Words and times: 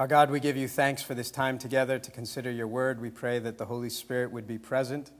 Our 0.00 0.06
God, 0.06 0.30
we 0.30 0.40
give 0.40 0.56
you 0.56 0.66
thanks 0.66 1.02
for 1.02 1.12
this 1.12 1.30
time 1.30 1.58
together 1.58 1.98
to 1.98 2.10
consider 2.10 2.50
your 2.50 2.66
word. 2.66 3.02
We 3.02 3.10
pray 3.10 3.38
that 3.40 3.58
the 3.58 3.66
Holy 3.66 3.90
Spirit 3.90 4.32
would 4.32 4.46
be 4.46 4.56
present 4.56 5.10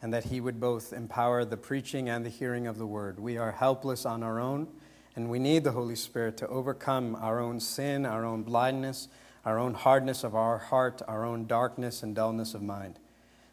and 0.00 0.14
that 0.14 0.26
he 0.26 0.40
would 0.40 0.60
both 0.60 0.92
empower 0.92 1.44
the 1.44 1.56
preaching 1.56 2.08
and 2.08 2.24
the 2.24 2.30
hearing 2.30 2.68
of 2.68 2.78
the 2.78 2.86
word. 2.86 3.18
We 3.18 3.36
are 3.36 3.50
helpless 3.50 4.06
on 4.06 4.22
our 4.22 4.38
own, 4.38 4.68
and 5.16 5.28
we 5.28 5.40
need 5.40 5.64
the 5.64 5.72
Holy 5.72 5.96
Spirit 5.96 6.36
to 6.36 6.46
overcome 6.46 7.16
our 7.16 7.40
own 7.40 7.58
sin, 7.58 8.06
our 8.06 8.24
own 8.24 8.44
blindness, 8.44 9.08
our 9.44 9.58
own 9.58 9.74
hardness 9.74 10.22
of 10.22 10.36
our 10.36 10.58
heart, 10.58 11.02
our 11.08 11.24
own 11.24 11.48
darkness 11.48 12.04
and 12.04 12.14
dullness 12.14 12.54
of 12.54 12.62
mind. 12.62 13.00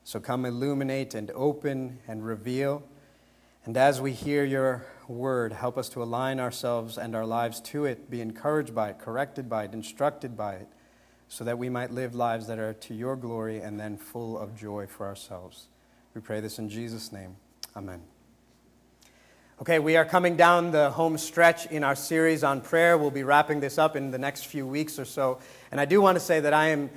So 0.04 0.20
come 0.20 0.46
illuminate 0.46 1.15
and 1.15 1.32
open 1.32 1.97
and 2.07 2.24
reveal. 2.24 2.83
And 3.65 3.75
as 3.75 4.00
we 4.00 4.11
hear 4.11 4.43
your 4.43 4.86
word, 5.10 5.54
help 5.54 5.78
us 5.78 5.89
to 5.89 6.04
align 6.04 6.39
ourselves 6.39 6.98
and 6.98 7.16
our 7.16 7.25
lives 7.25 7.60
to 7.62 7.86
it, 7.86 8.10
be 8.10 8.21
encouraged 8.21 8.74
by 8.74 8.89
it, 8.89 9.00
corrected 9.00 9.50
by 9.50 9.66
it, 9.66 9.74
instructed 9.74 10.38
by 10.38 10.56
it, 10.56 10.68
so 11.28 11.43
that 11.43 11.57
we 11.57 11.70
might 11.70 11.92
live 11.92 12.16
lives 12.16 12.47
that 12.47 12.60
are 12.60 12.74
to 12.74 12.93
your 12.93 13.16
glory 13.16 13.60
and 13.60 13.80
then 13.80 13.97
full 13.97 14.38
of 14.38 14.56
joy 14.56 14.88
for 14.88 15.06
ourselves. 15.06 15.68
We 16.14 16.21
pray 16.21 16.39
this 16.39 16.60
in 16.60 16.69
Jesus' 16.69 17.11
name. 17.11 17.36
Amen. 17.75 18.02
Okay, 19.61 19.80
we 19.80 19.97
are 19.97 20.06
coming 20.06 20.38
down 20.38 20.71
the 20.71 20.89
home 20.89 21.18
stretch 21.18 21.66
in 21.66 21.83
our 21.83 21.96
series 21.96 22.46
on 22.46 22.61
prayer. 22.61 22.97
We'll 22.97 23.11
be 23.11 23.24
wrapping 23.24 23.60
this 23.60 23.78
up 23.78 23.97
in 23.97 24.10
the 24.10 24.18
next 24.18 24.46
few 24.46 24.66
weeks 24.66 24.97
or 24.97 25.05
so. 25.05 25.39
And 25.71 25.82
I 25.82 25.86
do 25.86 26.00
want 26.00 26.16
to 26.16 26.19
say 26.21 26.39
that 26.39 26.54
I 26.54 26.69
am 26.69 26.89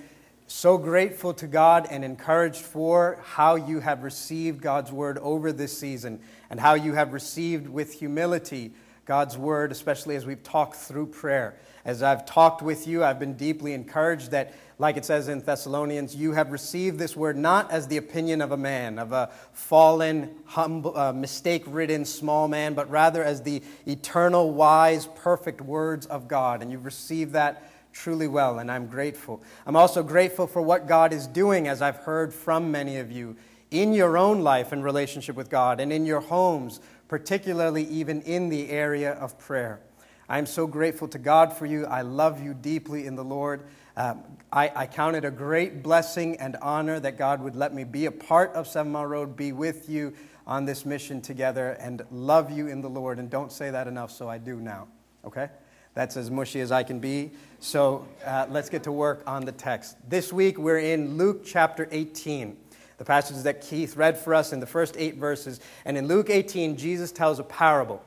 so 0.46 0.78
grateful 0.78 1.32
to 1.34 1.46
God 1.46 1.86
and 1.90 2.04
encouraged 2.04 2.60
for 2.60 3.18
how 3.22 3.56
you 3.56 3.80
have 3.80 4.02
received 4.02 4.60
God's 4.60 4.92
word 4.92 5.18
over 5.18 5.52
this 5.52 5.76
season 5.76 6.20
and 6.50 6.60
how 6.60 6.74
you 6.74 6.94
have 6.94 7.12
received 7.12 7.68
with 7.68 7.94
humility 7.94 8.72
God's 9.04 9.36
word, 9.36 9.72
especially 9.72 10.14
as 10.14 10.24
we've 10.24 10.42
talked 10.42 10.76
through 10.76 11.06
prayer. 11.06 11.56
As 11.84 12.02
I've 12.02 12.24
talked 12.24 12.62
with 12.62 12.86
you, 12.86 13.02
I've 13.02 13.18
been 13.18 13.34
deeply 13.34 13.72
encouraged 13.72 14.30
that, 14.30 14.54
like 14.78 14.96
it 14.96 15.04
says 15.04 15.28
in 15.28 15.40
Thessalonians, 15.40 16.14
you 16.14 16.32
have 16.32 16.52
received 16.52 17.00
this 17.00 17.16
word 17.16 17.36
not 17.36 17.72
as 17.72 17.88
the 17.88 17.96
opinion 17.96 18.40
of 18.40 18.52
a 18.52 18.56
man, 18.56 19.00
of 19.00 19.10
a 19.10 19.30
fallen, 19.52 20.36
humble, 20.44 20.96
uh, 20.96 21.12
mistake 21.12 21.64
ridden 21.66 22.04
small 22.04 22.46
man, 22.46 22.74
but 22.74 22.88
rather 22.90 23.24
as 23.24 23.42
the 23.42 23.60
eternal, 23.86 24.52
wise, 24.52 25.08
perfect 25.16 25.60
words 25.60 26.06
of 26.06 26.28
God. 26.28 26.62
And 26.62 26.70
you've 26.70 26.84
received 26.84 27.32
that 27.32 27.71
truly 27.92 28.26
well, 28.26 28.58
and 28.58 28.70
I'm 28.70 28.86
grateful. 28.86 29.42
I'm 29.66 29.76
also 29.76 30.02
grateful 30.02 30.46
for 30.46 30.62
what 30.62 30.86
God 30.86 31.12
is 31.12 31.26
doing, 31.26 31.68
as 31.68 31.82
I've 31.82 31.96
heard 31.96 32.32
from 32.32 32.70
many 32.70 32.96
of 32.98 33.12
you 33.12 33.36
in 33.70 33.92
your 33.92 34.18
own 34.18 34.42
life 34.42 34.72
and 34.72 34.84
relationship 34.84 35.34
with 35.34 35.50
God 35.50 35.80
and 35.80 35.92
in 35.92 36.04
your 36.04 36.20
homes, 36.20 36.80
particularly 37.08 37.84
even 37.84 38.22
in 38.22 38.48
the 38.48 38.70
area 38.70 39.12
of 39.12 39.38
prayer. 39.38 39.80
I'm 40.28 40.46
so 40.46 40.66
grateful 40.66 41.08
to 41.08 41.18
God 41.18 41.52
for 41.52 41.66
you. 41.66 41.84
I 41.86 42.02
love 42.02 42.42
you 42.42 42.54
deeply 42.54 43.06
in 43.06 43.16
the 43.16 43.24
Lord. 43.24 43.64
Um, 43.96 44.22
I, 44.50 44.72
I 44.74 44.86
count 44.86 45.16
it 45.16 45.24
a 45.24 45.30
great 45.30 45.82
blessing 45.82 46.36
and 46.36 46.56
honor 46.62 46.98
that 47.00 47.18
God 47.18 47.42
would 47.42 47.56
let 47.56 47.74
me 47.74 47.84
be 47.84 48.06
a 48.06 48.12
part 48.12 48.52
of 48.54 48.66
Seven 48.66 48.92
Mile 48.92 49.06
Road, 49.06 49.36
be 49.36 49.52
with 49.52 49.88
you 49.88 50.14
on 50.46 50.64
this 50.64 50.86
mission 50.86 51.20
together, 51.20 51.76
and 51.80 52.02
love 52.10 52.50
you 52.50 52.66
in 52.68 52.80
the 52.80 52.88
Lord. 52.88 53.18
And 53.18 53.28
don't 53.28 53.52
say 53.52 53.70
that 53.70 53.86
enough, 53.86 54.10
so 54.10 54.28
I 54.28 54.38
do 54.38 54.56
now. 54.56 54.88
Okay? 55.24 55.48
That's 55.94 56.16
as 56.16 56.30
mushy 56.30 56.60
as 56.60 56.72
I 56.72 56.82
can 56.82 57.00
be. 57.00 57.32
So 57.60 58.06
uh, 58.24 58.46
let's 58.50 58.68
get 58.70 58.84
to 58.84 58.92
work 58.92 59.22
on 59.26 59.44
the 59.44 59.52
text. 59.52 59.96
This 60.08 60.32
week 60.32 60.58
we're 60.58 60.78
in 60.78 61.16
Luke 61.18 61.44
chapter 61.44 61.86
18, 61.90 62.56
the 62.98 63.04
passage 63.04 63.42
that 63.42 63.60
Keith 63.60 63.96
read 63.96 64.16
for 64.16 64.34
us 64.34 64.52
in 64.52 64.60
the 64.60 64.66
first 64.66 64.96
eight 64.98 65.16
verses. 65.16 65.60
And 65.84 65.98
in 65.98 66.08
Luke 66.08 66.30
18, 66.30 66.76
Jesus 66.76 67.12
tells 67.12 67.38
a 67.38 67.44
parable. 67.44 68.02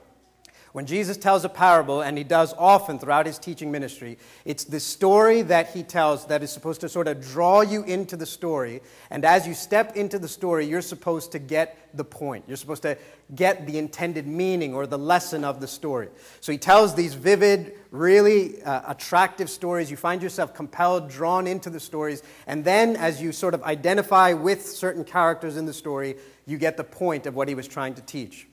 When 0.75 0.85
Jesus 0.85 1.15
tells 1.15 1.45
a 1.45 1.49
parable, 1.49 2.01
and 2.01 2.17
he 2.17 2.25
does 2.25 2.53
often 2.57 2.99
throughout 2.99 3.27
his 3.27 3.39
teaching 3.39 3.71
ministry, 3.71 4.17
it's 4.43 4.65
the 4.65 4.81
story 4.81 5.41
that 5.43 5.69
he 5.69 5.83
tells 5.83 6.25
that 6.25 6.43
is 6.43 6.51
supposed 6.51 6.81
to 6.81 6.89
sort 6.89 7.07
of 7.07 7.21
draw 7.21 7.61
you 7.61 7.83
into 7.83 8.17
the 8.17 8.25
story. 8.25 8.81
And 9.09 9.23
as 9.23 9.47
you 9.47 9.53
step 9.53 9.95
into 9.95 10.19
the 10.19 10.27
story, 10.27 10.65
you're 10.65 10.81
supposed 10.81 11.31
to 11.31 11.39
get 11.39 11.77
the 11.93 12.03
point. 12.03 12.43
You're 12.45 12.57
supposed 12.57 12.81
to 12.81 12.97
get 13.35 13.65
the 13.65 13.77
intended 13.77 14.27
meaning 14.27 14.73
or 14.73 14.85
the 14.85 14.97
lesson 14.97 15.45
of 15.45 15.61
the 15.61 15.67
story. 15.67 16.09
So 16.41 16.51
he 16.51 16.57
tells 16.57 16.93
these 16.93 17.13
vivid, 17.13 17.75
really 17.91 18.61
uh, 18.61 18.91
attractive 18.91 19.49
stories. 19.49 19.89
You 19.89 19.95
find 19.95 20.21
yourself 20.21 20.53
compelled, 20.53 21.09
drawn 21.09 21.47
into 21.47 21.69
the 21.69 21.79
stories. 21.79 22.21
And 22.47 22.65
then, 22.65 22.97
as 22.97 23.21
you 23.21 23.31
sort 23.31 23.53
of 23.53 23.63
identify 23.63 24.33
with 24.33 24.65
certain 24.67 25.05
characters 25.05 25.55
in 25.55 25.65
the 25.67 25.73
story, 25.73 26.17
you 26.45 26.57
get 26.57 26.75
the 26.75 26.83
point 26.83 27.27
of 27.27 27.33
what 27.33 27.47
he 27.47 27.55
was 27.55 27.65
trying 27.65 27.93
to 27.93 28.01
teach. 28.01 28.47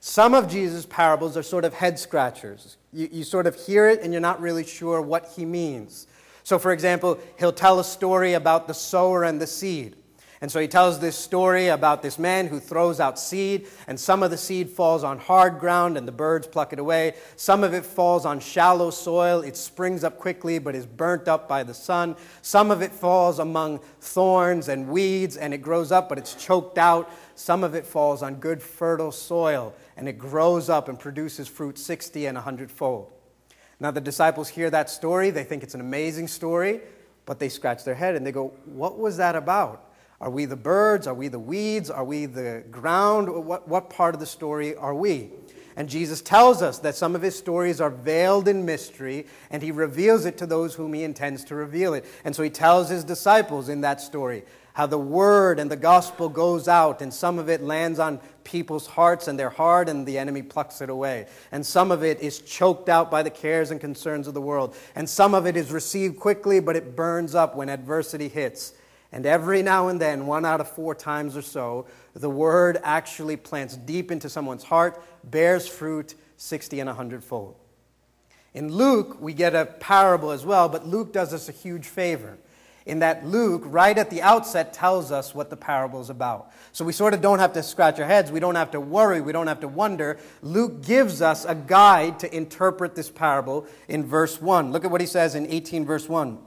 Some 0.00 0.34
of 0.34 0.48
Jesus' 0.48 0.86
parables 0.86 1.36
are 1.36 1.42
sort 1.42 1.64
of 1.64 1.74
head 1.74 1.98
scratchers. 1.98 2.76
You, 2.92 3.08
you 3.10 3.24
sort 3.24 3.46
of 3.46 3.56
hear 3.56 3.88
it 3.88 4.02
and 4.02 4.12
you're 4.12 4.20
not 4.20 4.40
really 4.40 4.64
sure 4.64 5.02
what 5.02 5.32
he 5.36 5.44
means. 5.44 6.06
So, 6.44 6.58
for 6.58 6.72
example, 6.72 7.18
he'll 7.38 7.52
tell 7.52 7.80
a 7.80 7.84
story 7.84 8.34
about 8.34 8.68
the 8.68 8.74
sower 8.74 9.24
and 9.24 9.40
the 9.40 9.46
seed. 9.46 9.96
And 10.40 10.52
so 10.52 10.60
he 10.60 10.68
tells 10.68 11.00
this 11.00 11.16
story 11.16 11.66
about 11.68 12.00
this 12.00 12.16
man 12.16 12.46
who 12.46 12.60
throws 12.60 13.00
out 13.00 13.18
seed, 13.18 13.66
and 13.88 13.98
some 13.98 14.22
of 14.22 14.30
the 14.30 14.36
seed 14.36 14.70
falls 14.70 15.02
on 15.02 15.18
hard 15.18 15.58
ground, 15.58 15.98
and 15.98 16.06
the 16.06 16.12
birds 16.12 16.46
pluck 16.46 16.72
it 16.72 16.78
away. 16.78 17.14
Some 17.34 17.64
of 17.64 17.74
it 17.74 17.84
falls 17.84 18.24
on 18.24 18.38
shallow 18.38 18.90
soil. 18.90 19.40
It 19.40 19.56
springs 19.56 20.04
up 20.04 20.18
quickly, 20.18 20.60
but 20.60 20.76
is 20.76 20.86
burnt 20.86 21.26
up 21.26 21.48
by 21.48 21.64
the 21.64 21.74
sun. 21.74 22.14
Some 22.40 22.70
of 22.70 22.82
it 22.82 22.92
falls 22.92 23.40
among 23.40 23.80
thorns 24.00 24.68
and 24.68 24.88
weeds, 24.88 25.36
and 25.36 25.52
it 25.52 25.58
grows 25.58 25.90
up, 25.90 26.08
but 26.08 26.18
it's 26.18 26.34
choked 26.34 26.78
out. 26.78 27.10
Some 27.34 27.64
of 27.64 27.74
it 27.74 27.84
falls 27.84 28.22
on 28.22 28.36
good, 28.36 28.62
fertile 28.62 29.12
soil, 29.12 29.74
and 29.98 30.08
it 30.08 30.16
grows 30.16 30.70
up 30.70 30.88
and 30.88 30.98
produces 30.98 31.48
fruit 31.48 31.76
60 31.76 32.26
and 32.26 32.36
100 32.36 32.70
fold. 32.70 33.12
Now, 33.80 33.90
the 33.90 34.00
disciples 34.00 34.48
hear 34.48 34.70
that 34.70 34.88
story. 34.88 35.30
They 35.30 35.44
think 35.44 35.62
it's 35.62 35.74
an 35.74 35.80
amazing 35.80 36.28
story, 36.28 36.80
but 37.26 37.40
they 37.40 37.48
scratch 37.48 37.84
their 37.84 37.96
head 37.96 38.14
and 38.14 38.26
they 38.26 38.32
go, 38.32 38.54
What 38.64 38.98
was 38.98 39.16
that 39.16 39.34
about? 39.36 39.84
Are 40.20 40.30
we 40.30 40.46
the 40.46 40.56
birds? 40.56 41.06
Are 41.06 41.14
we 41.14 41.28
the 41.28 41.38
weeds? 41.38 41.90
Are 41.90 42.04
we 42.04 42.26
the 42.26 42.64
ground? 42.70 43.28
What, 43.44 43.68
what 43.68 43.90
part 43.90 44.14
of 44.14 44.20
the 44.20 44.26
story 44.26 44.74
are 44.76 44.94
we? 44.94 45.30
And 45.76 45.88
Jesus 45.88 46.20
tells 46.20 46.60
us 46.60 46.78
that 46.80 46.96
some 46.96 47.14
of 47.14 47.22
his 47.22 47.38
stories 47.38 47.80
are 47.80 47.90
veiled 47.90 48.48
in 48.48 48.64
mystery, 48.64 49.26
and 49.50 49.62
he 49.62 49.70
reveals 49.70 50.26
it 50.26 50.36
to 50.38 50.46
those 50.46 50.74
whom 50.74 50.92
he 50.92 51.04
intends 51.04 51.44
to 51.44 51.54
reveal 51.54 51.94
it. 51.94 52.04
And 52.24 52.34
so 52.34 52.42
he 52.42 52.50
tells 52.50 52.88
his 52.88 53.04
disciples 53.04 53.68
in 53.68 53.80
that 53.82 54.00
story 54.00 54.44
how 54.78 54.86
the 54.86 54.96
word 54.96 55.58
and 55.58 55.68
the 55.68 55.76
gospel 55.76 56.28
goes 56.28 56.68
out, 56.68 57.02
and 57.02 57.12
some 57.12 57.40
of 57.40 57.48
it 57.48 57.60
lands 57.60 57.98
on 57.98 58.20
people's 58.44 58.86
hearts 58.86 59.26
and 59.26 59.36
their 59.36 59.50
heart, 59.50 59.88
and 59.88 60.06
the 60.06 60.16
enemy 60.16 60.40
plucks 60.40 60.80
it 60.80 60.88
away. 60.88 61.26
And 61.50 61.66
some 61.66 61.90
of 61.90 62.04
it 62.04 62.20
is 62.20 62.38
choked 62.38 62.88
out 62.88 63.10
by 63.10 63.24
the 63.24 63.28
cares 63.30 63.72
and 63.72 63.80
concerns 63.80 64.28
of 64.28 64.34
the 64.34 64.40
world. 64.40 64.76
And 64.94 65.10
some 65.10 65.34
of 65.34 65.48
it 65.48 65.56
is 65.56 65.72
received 65.72 66.20
quickly, 66.20 66.60
but 66.60 66.76
it 66.76 66.94
burns 66.94 67.34
up 67.34 67.56
when 67.56 67.68
adversity 67.68 68.28
hits. 68.28 68.72
And 69.10 69.26
every 69.26 69.62
now 69.62 69.88
and 69.88 70.00
then, 70.00 70.26
one 70.28 70.46
out 70.46 70.60
of 70.60 70.70
four 70.70 70.94
times 70.94 71.36
or 71.36 71.42
so, 71.42 71.88
the 72.14 72.30
word 72.30 72.78
actually 72.84 73.34
plants 73.34 73.76
deep 73.76 74.12
into 74.12 74.28
someone's 74.28 74.62
heart, 74.62 75.02
bears 75.24 75.66
fruit 75.66 76.14
60 76.36 76.78
and 76.78 76.86
100 76.86 77.24
fold. 77.24 77.56
In 78.54 78.72
Luke, 78.72 79.20
we 79.20 79.34
get 79.34 79.56
a 79.56 79.66
parable 79.66 80.30
as 80.30 80.46
well, 80.46 80.68
but 80.68 80.86
Luke 80.86 81.12
does 81.12 81.34
us 81.34 81.48
a 81.48 81.52
huge 81.52 81.86
favor 81.86 82.38
in 82.88 83.00
that 83.00 83.26
Luke, 83.26 83.62
right 83.66 83.96
at 83.96 84.10
the 84.10 84.22
outset, 84.22 84.72
tells 84.72 85.12
us 85.12 85.34
what 85.34 85.50
the 85.50 85.56
parable 85.56 86.00
is 86.00 86.10
about. 86.10 86.50
So 86.72 86.84
we 86.84 86.92
sort 86.92 87.14
of 87.14 87.20
don't 87.20 87.38
have 87.38 87.52
to 87.52 87.62
scratch 87.62 88.00
our 88.00 88.06
heads. 88.06 88.32
We 88.32 88.40
don't 88.40 88.54
have 88.54 88.70
to 88.72 88.80
worry. 88.80 89.20
We 89.20 89.32
don't 89.32 89.46
have 89.46 89.60
to 89.60 89.68
wonder. 89.68 90.18
Luke 90.42 90.82
gives 90.82 91.22
us 91.22 91.44
a 91.44 91.54
guide 91.54 92.18
to 92.20 92.34
interpret 92.34 92.94
this 92.94 93.10
parable 93.10 93.66
in 93.88 94.04
verse 94.04 94.40
1. 94.40 94.72
Look 94.72 94.84
at 94.84 94.90
what 94.90 95.00
he 95.00 95.06
says 95.06 95.34
in 95.34 95.46
18, 95.46 95.84
verse 95.84 96.08
1. 96.08 96.38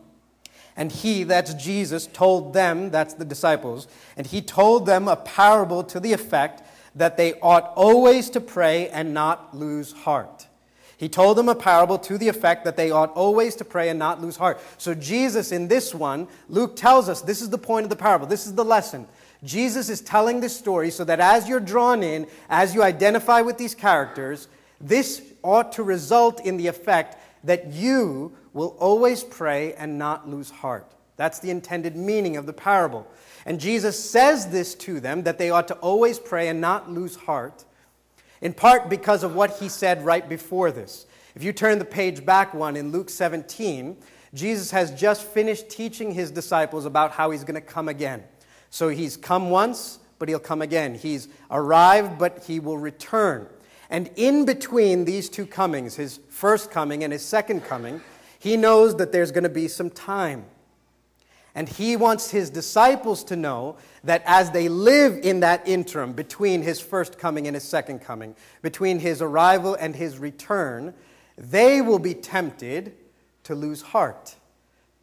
And 0.75 0.91
he, 0.91 1.23
that's 1.23 1.53
Jesus, 1.53 2.07
told 2.07 2.53
them, 2.53 2.91
that's 2.91 3.13
the 3.13 3.25
disciples, 3.25 3.87
and 4.15 4.25
he 4.25 4.41
told 4.41 4.85
them 4.85 5.07
a 5.07 5.17
parable 5.17 5.83
to 5.83 5.99
the 5.99 6.13
effect 6.13 6.63
that 6.95 7.17
they 7.17 7.33
ought 7.41 7.73
always 7.75 8.29
to 8.31 8.41
pray 8.41 8.89
and 8.89 9.13
not 9.13 9.55
lose 9.55 9.91
heart. 9.91 10.47
He 11.01 11.09
told 11.09 11.35
them 11.35 11.49
a 11.49 11.55
parable 11.55 11.97
to 11.97 12.19
the 12.19 12.27
effect 12.27 12.63
that 12.63 12.77
they 12.77 12.91
ought 12.91 13.11
always 13.13 13.55
to 13.55 13.65
pray 13.65 13.89
and 13.89 13.97
not 13.97 14.21
lose 14.21 14.37
heart. 14.37 14.61
So, 14.77 14.93
Jesus, 14.93 15.51
in 15.51 15.67
this 15.67 15.95
one, 15.95 16.27
Luke 16.47 16.75
tells 16.75 17.09
us 17.09 17.21
this 17.21 17.41
is 17.41 17.49
the 17.49 17.57
point 17.57 17.85
of 17.85 17.89
the 17.89 17.95
parable, 17.95 18.27
this 18.27 18.45
is 18.45 18.53
the 18.53 18.63
lesson. 18.63 19.07
Jesus 19.43 19.89
is 19.89 19.99
telling 19.99 20.41
this 20.41 20.55
story 20.55 20.91
so 20.91 21.03
that 21.05 21.19
as 21.19 21.49
you're 21.49 21.59
drawn 21.59 22.03
in, 22.03 22.27
as 22.49 22.75
you 22.75 22.83
identify 22.83 23.41
with 23.41 23.57
these 23.57 23.73
characters, 23.73 24.47
this 24.79 25.23
ought 25.41 25.71
to 25.71 25.81
result 25.81 26.45
in 26.45 26.57
the 26.57 26.67
effect 26.67 27.17
that 27.45 27.73
you 27.73 28.37
will 28.53 28.75
always 28.79 29.23
pray 29.23 29.73
and 29.73 29.97
not 29.97 30.29
lose 30.29 30.51
heart. 30.51 30.85
That's 31.17 31.39
the 31.39 31.49
intended 31.49 31.95
meaning 31.95 32.37
of 32.37 32.45
the 32.45 32.53
parable. 32.53 33.07
And 33.47 33.59
Jesus 33.59 33.99
says 33.99 34.49
this 34.49 34.75
to 34.75 34.99
them 34.99 35.23
that 35.23 35.39
they 35.39 35.49
ought 35.49 35.67
to 35.69 35.75
always 35.77 36.19
pray 36.19 36.47
and 36.47 36.61
not 36.61 36.91
lose 36.91 37.15
heart 37.15 37.65
in 38.41 38.53
part 38.53 38.89
because 38.89 39.23
of 39.23 39.35
what 39.35 39.57
he 39.59 39.69
said 39.69 40.03
right 40.03 40.27
before 40.27 40.71
this. 40.71 41.05
If 41.35 41.43
you 41.43 41.53
turn 41.53 41.79
the 41.79 41.85
page 41.85 42.25
back 42.25 42.53
one 42.53 42.75
in 42.75 42.91
Luke 42.91 43.09
17, 43.09 43.95
Jesus 44.33 44.71
has 44.71 44.91
just 44.91 45.23
finished 45.23 45.69
teaching 45.69 46.11
his 46.11 46.31
disciples 46.31 46.85
about 46.85 47.11
how 47.11 47.31
he's 47.31 47.43
going 47.43 47.55
to 47.55 47.61
come 47.61 47.87
again. 47.87 48.23
So 48.69 48.89
he's 48.89 49.17
come 49.17 49.49
once, 49.49 49.99
but 50.19 50.29
he'll 50.29 50.39
come 50.39 50.61
again. 50.61 50.95
He's 50.95 51.27
arrived, 51.49 52.17
but 52.17 52.43
he 52.45 52.59
will 52.59 52.77
return. 52.77 53.47
And 53.89 54.09
in 54.15 54.45
between 54.45 55.03
these 55.03 55.29
two 55.29 55.45
comings, 55.45 55.95
his 55.95 56.19
first 56.29 56.71
coming 56.71 57.03
and 57.03 57.11
his 57.11 57.23
second 57.23 57.65
coming, 57.65 58.01
He 58.39 58.57
knows 58.57 58.95
that 58.95 59.11
there's 59.11 59.31
going 59.31 59.43
to 59.43 59.49
be 59.49 59.67
some 59.67 59.89
time. 59.91 60.45
And 61.53 61.67
he 61.67 61.97
wants 61.97 62.31
his 62.31 62.49
disciples 62.49 63.23
to 63.25 63.35
know 63.35 63.77
that 64.03 64.23
as 64.25 64.51
they 64.51 64.69
live 64.69 65.19
in 65.23 65.41
that 65.41 65.67
interim 65.67 66.13
between 66.13 66.61
his 66.61 66.79
first 66.79 67.17
coming 67.17 67.45
and 67.47 67.55
his 67.55 67.63
second 67.63 67.99
coming, 67.99 68.35
between 68.61 68.99
his 68.99 69.21
arrival 69.21 69.75
and 69.75 69.95
his 69.95 70.17
return, 70.17 70.93
they 71.37 71.81
will 71.81 71.99
be 71.99 72.13
tempted 72.13 72.95
to 73.43 73.55
lose 73.55 73.81
heart. 73.81 74.35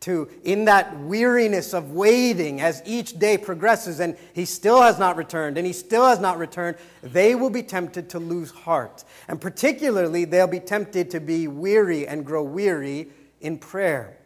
To, 0.02 0.28
in 0.44 0.66
that 0.66 0.96
weariness 1.00 1.74
of 1.74 1.90
waiting 1.90 2.60
as 2.60 2.82
each 2.86 3.18
day 3.18 3.36
progresses 3.36 3.98
and 3.98 4.16
he 4.32 4.44
still 4.44 4.80
has 4.80 4.96
not 4.96 5.16
returned 5.16 5.58
and 5.58 5.66
he 5.66 5.72
still 5.72 6.06
has 6.06 6.20
not 6.20 6.38
returned, 6.38 6.76
they 7.02 7.34
will 7.34 7.50
be 7.50 7.64
tempted 7.64 8.08
to 8.10 8.20
lose 8.20 8.52
heart. 8.52 9.02
And 9.26 9.40
particularly, 9.40 10.24
they'll 10.24 10.46
be 10.46 10.60
tempted 10.60 11.10
to 11.10 11.20
be 11.20 11.48
weary 11.48 12.06
and 12.06 12.24
grow 12.24 12.44
weary 12.44 13.08
in 13.40 13.58
prayer. 13.58 14.17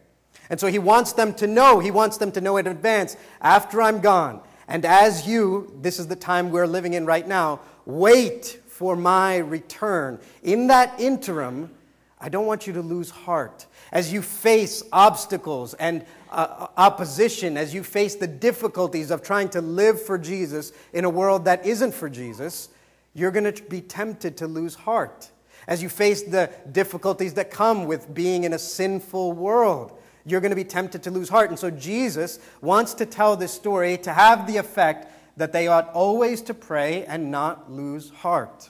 And 0.49 0.59
so 0.59 0.67
he 0.67 0.79
wants 0.79 1.13
them 1.13 1.33
to 1.35 1.47
know, 1.47 1.79
he 1.79 1.91
wants 1.91 2.17
them 2.17 2.31
to 2.33 2.41
know 2.41 2.57
in 2.57 2.67
advance 2.67 3.15
after 3.41 3.81
I'm 3.81 3.99
gone. 3.99 4.41
And 4.67 4.85
as 4.85 5.27
you, 5.27 5.77
this 5.81 5.99
is 5.99 6.07
the 6.07 6.15
time 6.15 6.51
we're 6.51 6.67
living 6.67 6.93
in 6.93 7.05
right 7.05 7.27
now, 7.27 7.59
wait 7.85 8.59
for 8.67 8.95
my 8.95 9.37
return. 9.37 10.19
In 10.41 10.67
that 10.67 10.99
interim, 10.99 11.71
I 12.19 12.29
don't 12.29 12.45
want 12.45 12.65
you 12.65 12.73
to 12.73 12.81
lose 12.81 13.09
heart. 13.09 13.65
As 13.91 14.13
you 14.13 14.21
face 14.21 14.81
obstacles 14.91 15.73
and 15.73 16.05
uh, 16.31 16.67
opposition, 16.77 17.57
as 17.57 17.73
you 17.73 17.83
face 17.83 18.15
the 18.15 18.27
difficulties 18.27 19.11
of 19.11 19.21
trying 19.21 19.49
to 19.49 19.61
live 19.61 20.01
for 20.01 20.17
Jesus 20.17 20.71
in 20.93 21.03
a 21.05 21.09
world 21.09 21.45
that 21.45 21.65
isn't 21.65 21.93
for 21.93 22.09
Jesus, 22.09 22.69
you're 23.13 23.31
going 23.31 23.53
to 23.53 23.63
be 23.63 23.81
tempted 23.81 24.37
to 24.37 24.47
lose 24.47 24.73
heart. 24.73 25.29
As 25.67 25.83
you 25.83 25.89
face 25.89 26.23
the 26.23 26.49
difficulties 26.71 27.33
that 27.35 27.51
come 27.51 27.85
with 27.85 28.13
being 28.13 28.45
in 28.45 28.53
a 28.53 28.59
sinful 28.59 29.33
world, 29.33 29.99
you're 30.25 30.41
going 30.41 30.51
to 30.51 30.55
be 30.55 30.63
tempted 30.63 31.03
to 31.03 31.11
lose 31.11 31.29
heart. 31.29 31.49
And 31.49 31.59
so 31.59 31.69
Jesus 31.69 32.39
wants 32.61 32.93
to 32.95 33.05
tell 33.05 33.35
this 33.35 33.51
story 33.51 33.97
to 33.99 34.13
have 34.13 34.47
the 34.47 34.57
effect 34.57 35.07
that 35.37 35.51
they 35.51 35.67
ought 35.67 35.89
always 35.93 36.41
to 36.43 36.53
pray 36.53 37.05
and 37.05 37.31
not 37.31 37.71
lose 37.71 38.09
heart. 38.09 38.69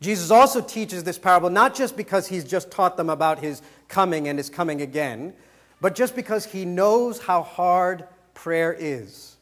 Jesus 0.00 0.30
also 0.30 0.60
teaches 0.60 1.04
this 1.04 1.18
parable 1.18 1.50
not 1.50 1.74
just 1.74 1.96
because 1.96 2.28
he's 2.28 2.44
just 2.44 2.70
taught 2.70 2.96
them 2.96 3.08
about 3.08 3.40
his 3.40 3.62
coming 3.88 4.28
and 4.28 4.38
his 4.38 4.50
coming 4.50 4.82
again, 4.82 5.32
but 5.80 5.94
just 5.94 6.14
because 6.14 6.44
he 6.44 6.64
knows 6.64 7.18
how 7.18 7.42
hard 7.42 8.06
prayer 8.34 8.76
is. 8.78 9.36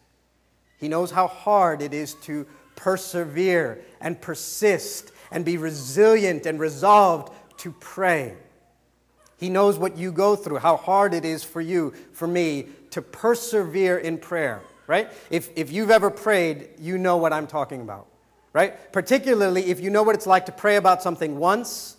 He 0.78 0.88
knows 0.88 1.10
how 1.10 1.26
hard 1.26 1.82
it 1.82 1.92
is 1.92 2.14
to 2.22 2.46
persevere 2.76 3.80
and 4.00 4.20
persist 4.20 5.12
and 5.30 5.44
be 5.44 5.56
resilient 5.56 6.46
and 6.46 6.60
resolved 6.60 7.32
to 7.58 7.72
pray. 7.72 8.36
He 9.36 9.50
knows 9.50 9.78
what 9.78 9.96
you 9.96 10.12
go 10.12 10.36
through, 10.36 10.58
how 10.58 10.76
hard 10.76 11.14
it 11.14 11.24
is 11.24 11.42
for 11.44 11.60
you, 11.60 11.92
for 12.12 12.26
me, 12.26 12.66
to 12.90 13.02
persevere 13.02 13.98
in 13.98 14.18
prayer, 14.18 14.62
right? 14.86 15.10
If, 15.30 15.50
if 15.56 15.72
you've 15.72 15.90
ever 15.90 16.10
prayed, 16.10 16.68
you 16.78 16.98
know 16.98 17.16
what 17.16 17.32
I'm 17.32 17.46
talking 17.46 17.80
about, 17.80 18.06
right? 18.52 18.92
Particularly 18.92 19.66
if 19.66 19.80
you 19.80 19.90
know 19.90 20.02
what 20.02 20.14
it's 20.14 20.26
like 20.26 20.46
to 20.46 20.52
pray 20.52 20.76
about 20.76 21.02
something 21.02 21.38
once 21.38 21.96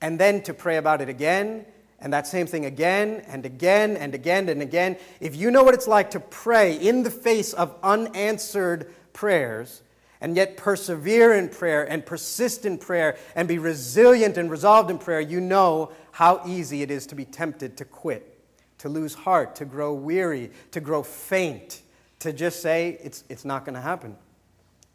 and 0.00 0.18
then 0.18 0.42
to 0.42 0.54
pray 0.54 0.78
about 0.78 1.00
it 1.00 1.08
again 1.08 1.66
and 2.00 2.12
that 2.12 2.26
same 2.26 2.46
thing 2.46 2.64
again 2.64 3.22
and 3.28 3.46
again 3.46 3.96
and 3.96 4.14
again 4.14 4.48
and 4.48 4.60
again. 4.60 4.96
If 5.20 5.36
you 5.36 5.50
know 5.50 5.62
what 5.62 5.74
it's 5.74 5.88
like 5.88 6.10
to 6.10 6.20
pray 6.20 6.74
in 6.74 7.02
the 7.02 7.10
face 7.10 7.52
of 7.52 7.74
unanswered 7.82 8.92
prayers, 9.12 9.82
and 10.24 10.36
yet 10.36 10.56
persevere 10.56 11.34
in 11.34 11.50
prayer 11.50 11.84
and 11.84 12.06
persist 12.06 12.64
in 12.64 12.78
prayer 12.78 13.18
and 13.36 13.46
be 13.46 13.58
resilient 13.58 14.38
and 14.38 14.50
resolved 14.50 14.90
in 14.90 14.96
prayer, 14.96 15.20
you 15.20 15.38
know 15.38 15.92
how 16.12 16.40
easy 16.46 16.80
it 16.80 16.90
is 16.90 17.06
to 17.08 17.14
be 17.14 17.26
tempted 17.26 17.76
to 17.76 17.84
quit, 17.84 18.40
to 18.78 18.88
lose 18.88 19.12
heart, 19.12 19.54
to 19.56 19.66
grow 19.66 19.92
weary, 19.92 20.50
to 20.70 20.80
grow 20.80 21.02
faint, 21.02 21.82
to 22.20 22.32
just 22.32 22.62
say, 22.62 22.98
it's, 23.02 23.22
it's 23.28 23.44
not 23.44 23.66
going 23.66 23.74
to 23.74 23.82
happen. 23.82 24.16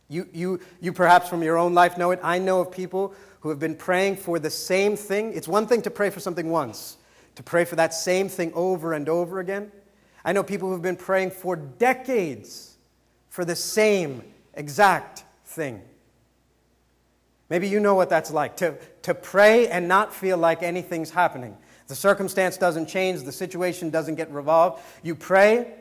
You, 0.07 0.27
you, 0.33 0.61
you 0.81 0.93
perhaps 0.93 1.29
from 1.29 1.43
your 1.43 1.59
own 1.59 1.75
life 1.75 1.95
know 1.95 2.09
it. 2.09 2.19
I 2.23 2.39
know 2.39 2.61
of 2.61 2.71
people 2.71 3.13
who 3.41 3.49
have 3.49 3.59
been 3.59 3.75
praying 3.75 4.15
for 4.15 4.39
the 4.39 4.49
same 4.49 4.95
thing. 4.95 5.33
It's 5.33 5.47
one 5.47 5.67
thing 5.67 5.83
to 5.83 5.91
pray 5.91 6.09
for 6.09 6.19
something 6.19 6.49
once, 6.49 6.97
to 7.35 7.43
pray 7.43 7.65
for 7.65 7.75
that 7.75 7.93
same 7.93 8.29
thing 8.29 8.51
over 8.55 8.93
and 8.93 9.07
over 9.07 9.39
again. 9.39 9.71
I 10.25 10.33
know 10.33 10.41
people 10.41 10.69
who 10.69 10.73
have 10.73 10.81
been 10.81 10.95
praying 10.95 11.29
for 11.29 11.55
decades 11.55 12.77
for 13.29 13.45
the 13.45 13.55
same 13.55 14.23
exact 14.53 15.23
thing. 15.45 15.81
Maybe 17.49 17.67
you 17.67 17.79
know 17.79 17.95
what 17.95 18.09
that's 18.09 18.31
like 18.31 18.57
to, 18.57 18.77
to 19.01 19.15
pray 19.15 19.67
and 19.67 19.87
not 19.87 20.13
feel 20.13 20.37
like 20.37 20.61
anything's 20.61 21.09
happening. 21.09 21.57
The 21.87 21.95
circumstance 21.95 22.57
doesn't 22.57 22.87
change, 22.87 23.23
the 23.23 23.31
situation 23.31 23.89
doesn't 23.89 24.15
get 24.15 24.31
revolved. 24.31 24.81
You 25.01 25.15
pray, 25.15 25.73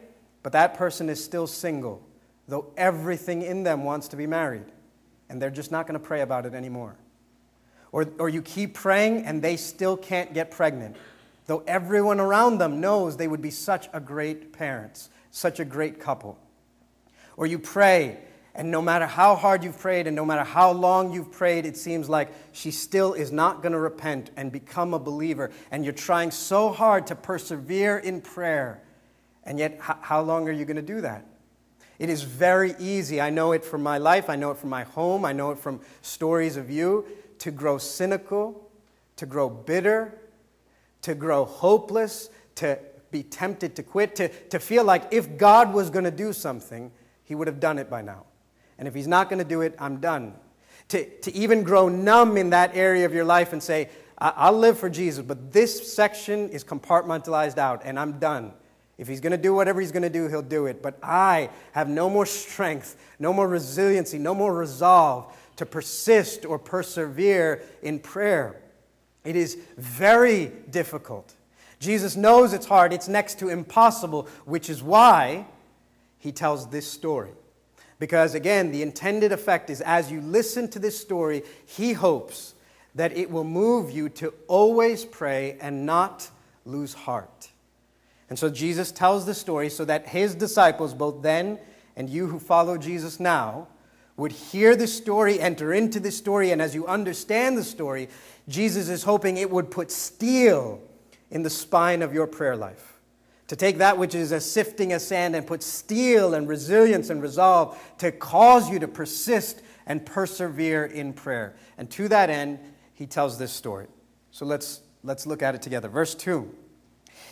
but 0.43 0.53
that 0.53 0.75
person 0.75 1.11
is 1.11 1.23
still 1.23 1.47
single, 1.47 2.03
though 2.49 2.73
everything 2.79 3.43
in 3.43 3.63
them 3.63 3.85
wants 3.85 4.09
to 4.09 4.17
be 4.17 4.27
married, 4.27 4.65
and 5.29 5.41
they're 5.41 5.51
just 5.51 5.71
not 5.71 5.87
going 5.87 6.01
to 6.01 6.05
pray 6.05 6.23
about 6.23 6.47
it 6.47 6.55
anymore. 6.55 6.97
Or, 7.93 8.07
or 8.19 8.31
you 8.31 8.41
keep 8.41 8.75
praying 8.75 9.25
and 9.25 9.43
they 9.43 9.59
still 9.59 9.99
can't 9.99 10.33
get 10.33 10.51
pregnant, 10.51 10.97
though 11.47 11.63
everyone 11.67 12.21
around 12.21 12.57
them 12.57 12.81
knows 12.81 13.19
they 13.19 13.29
would 13.29 13.43
be 13.43 13.51
such 13.51 13.91
a 13.93 14.01
great 14.01 14.53
parents, 14.53 15.11
such 15.31 15.61
a 15.61 15.65
great 15.67 16.01
couple. 16.01 16.39
Or 17.37 17.47
you 17.47 17.59
pray, 17.59 18.19
and 18.59 18.73
no 18.73 18.83
matter 18.83 19.07
how 19.07 19.37
hard 19.37 19.63
you've 19.63 19.79
prayed 19.79 20.09
and 20.09 20.17
no 20.17 20.25
matter 20.25 20.43
how 20.43 20.73
long 20.73 21.13
you've 21.13 21.31
prayed, 21.31 21.65
it 21.65 21.77
seems 21.77 22.09
like 22.09 22.29
she 22.51 22.73
still 22.73 23.15
is 23.15 23.31
not 23.31 23.63
going 23.63 23.71
to 23.71 23.79
repent 23.79 24.33
and 24.37 24.51
become 24.51 24.95
a 24.95 24.99
believer. 24.99 25.53
And 25.71 25.85
you're 25.85 25.95
trying 25.95 26.33
so 26.33 26.71
hard 26.71 27.07
to 27.07 27.15
persevere 27.15 27.99
in 27.99 28.21
prayer. 28.21 28.83
And 29.45 29.61
yet, 29.61 29.79
how 29.81 30.23
long 30.23 30.49
are 30.49 30.53
you 30.53 30.65
going 30.65 30.75
to 30.75 30.83
do 30.83 31.01
that? 31.03 31.25
It 32.01 32.11
is 32.11 32.25
very 32.25 32.75
easy. 32.81 33.21
I 33.21 33.31
know 33.31 33.53
it 33.53 33.65
from 33.65 33.81
my 33.81 33.99
life, 33.99 34.29
I 34.29 34.35
know 34.35 34.51
it 34.51 34.57
from 34.57 34.71
my 34.71 34.83
home, 34.83 35.25
I 35.25 35.33
know 35.33 35.53
it 35.53 35.59
from 35.59 35.81
stories 36.03 36.57
of 36.57 36.69
you 36.69 37.07
to 37.39 37.53
grow 37.53 37.79
cynical, 37.79 38.69
to 39.17 39.27
grow 39.27 39.49
bitter, 39.49 40.19
to 41.03 41.15
grow 41.15 41.45
hopeless, 41.45 42.29
to 42.57 42.77
be 43.13 43.23
tempted 43.23 43.77
to 43.77 43.85
quit, 43.85 44.17
to, 44.17 44.29
to 44.49 44.59
feel 44.59 44.83
like 44.83 45.05
if 45.13 45.39
God 45.39 45.73
was 45.73 45.91
going 45.91 46.05
to 46.05 46.11
do 46.11 46.33
something, 46.33 46.91
he 47.23 47.37
would 47.37 47.47
have 47.47 47.61
done 47.61 47.79
it 47.79 47.89
by 47.89 48.03
now. 48.03 48.25
And 48.79 48.87
if 48.87 48.95
he's 48.95 49.09
not 49.09 49.29
going 49.29 49.39
to 49.39 49.45
do 49.45 49.61
it, 49.61 49.75
I'm 49.79 49.99
done. 49.99 50.35
To, 50.89 51.05
to 51.21 51.35
even 51.35 51.63
grow 51.63 51.89
numb 51.89 52.37
in 52.37 52.51
that 52.51 52.75
area 52.75 53.05
of 53.05 53.13
your 53.13 53.25
life 53.25 53.53
and 53.53 53.63
say, 53.63 53.91
I'll 54.21 54.57
live 54.57 54.79
for 54.79 54.91
Jesus, 54.91 55.25
but 55.25 55.53
this 55.53 55.93
section 55.93 56.49
is 56.49 56.65
compartmentalized 56.65 57.59
out 57.59 57.83
and 57.85 57.99
I'm 57.99 58.19
done. 58.19 58.53
If 58.97 59.07
he's 59.07 59.21
going 59.21 59.31
to 59.31 59.39
do 59.39 59.55
whatever 59.55 59.81
he's 59.81 59.93
going 59.93 60.03
to 60.03 60.11
do, 60.11 60.27
he'll 60.27 60.43
do 60.43 60.67
it. 60.67 60.83
But 60.83 60.99
I 61.03 61.51
have 61.71 61.89
no 61.89 62.11
more 62.11 62.27
strength, 62.27 62.97
no 63.21 63.33
more 63.33 63.47
resiliency, 63.47 64.19
no 64.19 64.35
more 64.35 64.53
resolve 64.53 65.33
to 65.57 65.65
persist 65.65 66.45
or 66.45 66.59
persevere 66.59 67.63
in 67.83 68.01
prayer. 68.01 68.61
It 69.25 69.37
is 69.37 69.57
very 69.77 70.47
difficult. 70.71 71.35
Jesus 71.79 72.17
knows 72.17 72.53
it's 72.53 72.67
hard, 72.67 72.93
it's 72.93 73.07
next 73.07 73.39
to 73.39 73.51
impossible, 73.51 74.29
which 74.47 74.69
is 74.69 74.83
why 74.83 75.47
he 76.19 76.33
tells 76.33 76.69
this 76.69 76.91
story. 76.91 77.31
Because 77.99 78.35
again, 78.35 78.71
the 78.71 78.83
intended 78.83 79.33
effect 79.33 79.71
is 79.71 79.81
as 79.81 80.11
you 80.11 80.21
listen 80.21 80.69
to 80.69 80.79
this 80.79 80.99
story, 80.99 81.43
he 81.67 81.93
hopes 81.93 82.55
that 82.95 83.17
it 83.17 83.31
will 83.31 83.45
move 83.45 83.91
you 83.91 84.09
to 84.09 84.33
always 84.47 85.05
pray 85.05 85.57
and 85.61 85.85
not 85.85 86.31
lose 86.65 86.95
heart. 86.95 87.51
And 88.31 88.39
so 88.39 88.51
Jesus 88.51 88.93
tells 88.93 89.27
the 89.27 89.35
story 89.35 89.71
so 89.71 89.85
that 89.85 90.09
his 90.09 90.35
disciples, 90.35 90.95
both 90.95 91.23
then 91.23 91.59
and 91.97 92.09
you 92.09 92.27
who 92.27 92.39
follow 92.39 92.79
Jesus 92.79 93.19
now, 93.19 93.69
would 94.17 94.33
hear 94.33 94.75
the 94.75 94.87
story, 94.87 95.41
enter 95.41 95.73
into 95.73 96.01
the 96.01 96.11
story, 96.11 96.51
and 96.51 96.61
as 96.61 96.75
you 96.75 96.87
understand 96.87 97.57
the 97.57 97.65
story, 97.65 98.09
Jesus 98.49 98.89
is 98.89 99.05
hoping 99.05 99.37
it 99.37 99.51
would 99.51 99.71
put 99.71 99.93
steel 99.93 100.81
in 101.31 101.43
the 101.43 101.51
spine 101.51 102.03
of 102.03 102.13
your 102.13 102.27
prayer 102.27 102.57
life 102.57 102.88
to 103.49 103.57
take 103.57 103.79
that 103.79 103.99
which 103.99 104.15
is 104.15 104.31
as 104.33 104.51
sifting 104.51 104.93
as 104.93 105.07
sand 105.07 105.35
and 105.35 105.47
put 105.47 105.63
steel 105.63 106.35
and 106.35 106.49
resilience 106.49 107.11
and 107.11 107.21
resolve 107.21 107.79
to 107.99 108.13
cause 108.13 108.71
you 108.71 108.79
to 108.79 108.89
persist 108.89 109.63
and 109.87 110.05
persevere 110.05 110.85
in 110.85 111.13
prayer. 111.13 111.57
And 111.79 111.91
to 111.93 112.09
that 112.09 112.31
end, 112.31 112.59
he 112.95 113.07
tells 113.07 113.39
this 113.39 113.51
story. 113.51 113.87
So 114.31 114.45
let's, 114.45 114.83
let's 115.03 115.27
look 115.27 115.43
at 115.43 115.55
it 115.55 115.63
together. 115.63 115.89
Verse 115.89 116.15
2. 116.15 116.55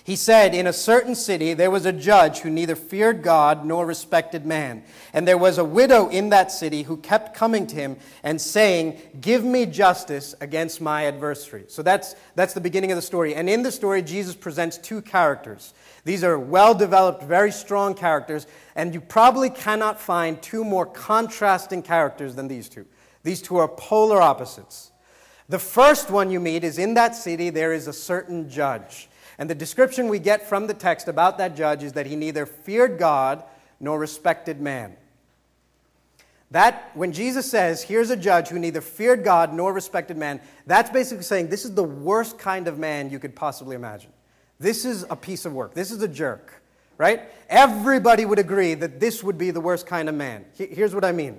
He 0.04 0.14
said, 0.14 0.54
In 0.54 0.68
a 0.68 0.72
certain 0.72 1.14
city 1.14 1.52
there 1.52 1.70
was 1.70 1.84
a 1.84 1.92
judge 1.92 2.38
who 2.38 2.50
neither 2.50 2.76
feared 2.76 3.22
God 3.22 3.66
nor 3.66 3.84
respected 3.84 4.46
man. 4.46 4.84
And 5.12 5.26
there 5.26 5.36
was 5.36 5.58
a 5.58 5.64
widow 5.64 6.08
in 6.08 6.28
that 6.28 6.52
city 6.52 6.84
who 6.84 6.96
kept 6.98 7.34
coming 7.34 7.66
to 7.66 7.74
him 7.74 7.96
and 8.22 8.40
saying, 8.40 9.00
Give 9.20 9.44
me 9.44 9.66
justice 9.66 10.34
against 10.40 10.80
my 10.80 11.06
adversary. 11.06 11.64
So 11.66 11.82
that's, 11.82 12.14
that's 12.36 12.54
the 12.54 12.60
beginning 12.60 12.92
of 12.92 12.96
the 12.96 13.02
story. 13.02 13.34
And 13.34 13.50
in 13.50 13.62
the 13.62 13.72
story, 13.72 14.00
Jesus 14.00 14.36
presents 14.36 14.78
two 14.78 15.02
characters. 15.02 15.74
These 16.04 16.22
are 16.22 16.38
well 16.38 16.72
developed, 16.72 17.24
very 17.24 17.50
strong 17.50 17.94
characters, 17.94 18.46
and 18.76 18.94
you 18.94 19.00
probably 19.00 19.50
cannot 19.50 20.00
find 20.00 20.40
two 20.40 20.64
more 20.64 20.86
contrasting 20.86 21.82
characters 21.82 22.36
than 22.36 22.46
these 22.46 22.68
two. 22.68 22.86
These 23.24 23.42
two 23.42 23.56
are 23.56 23.66
polar 23.66 24.22
opposites. 24.22 24.92
The 25.48 25.58
first 25.58 26.10
one 26.10 26.30
you 26.30 26.38
meet 26.38 26.62
is 26.62 26.78
in 26.78 26.94
that 26.94 27.16
city 27.16 27.50
there 27.50 27.72
is 27.72 27.88
a 27.88 27.92
certain 27.92 28.48
judge. 28.48 29.08
And 29.38 29.50
the 29.50 29.54
description 29.54 30.08
we 30.08 30.18
get 30.18 30.48
from 30.48 30.66
the 30.66 30.74
text 30.74 31.08
about 31.08 31.38
that 31.38 31.56
judge 31.56 31.82
is 31.82 31.92
that 31.92 32.06
he 32.06 32.16
neither 32.16 32.46
feared 32.46 32.98
God 32.98 33.44
nor 33.80 33.98
respected 33.98 34.60
man. 34.60 34.96
That, 36.50 36.90
when 36.94 37.12
Jesus 37.12 37.50
says, 37.50 37.82
here's 37.82 38.10
a 38.10 38.16
judge 38.16 38.48
who 38.48 38.58
neither 38.58 38.80
feared 38.80 39.24
God 39.24 39.52
nor 39.52 39.72
respected 39.72 40.16
man, 40.16 40.40
that's 40.66 40.90
basically 40.90 41.24
saying 41.24 41.48
this 41.48 41.64
is 41.64 41.74
the 41.74 41.84
worst 41.84 42.38
kind 42.38 42.68
of 42.68 42.78
man 42.78 43.10
you 43.10 43.18
could 43.18 43.34
possibly 43.34 43.74
imagine. 43.74 44.12
This 44.58 44.84
is 44.84 45.04
a 45.10 45.16
piece 45.16 45.44
of 45.44 45.52
work. 45.52 45.74
This 45.74 45.90
is 45.90 46.00
a 46.02 46.08
jerk, 46.08 46.62
right? 46.98 47.22
Everybody 47.48 48.24
would 48.24 48.38
agree 48.38 48.74
that 48.74 49.00
this 49.00 49.22
would 49.24 49.36
be 49.36 49.50
the 49.50 49.60
worst 49.60 49.86
kind 49.86 50.08
of 50.08 50.14
man. 50.14 50.44
Here's 50.56 50.94
what 50.94 51.04
I 51.04 51.12
mean 51.12 51.38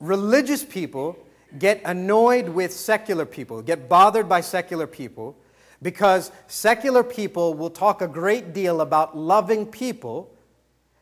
religious 0.00 0.62
people 0.62 1.16
get 1.58 1.80
annoyed 1.84 2.48
with 2.48 2.72
secular 2.72 3.24
people, 3.24 3.62
get 3.62 3.88
bothered 3.88 4.28
by 4.28 4.40
secular 4.40 4.86
people, 4.86 5.36
because 5.82 6.30
secular 6.46 7.02
people 7.02 7.54
will 7.54 7.70
talk 7.70 8.00
a 8.00 8.08
great 8.08 8.52
deal 8.52 8.80
about 8.80 9.16
loving 9.16 9.66
people 9.66 10.32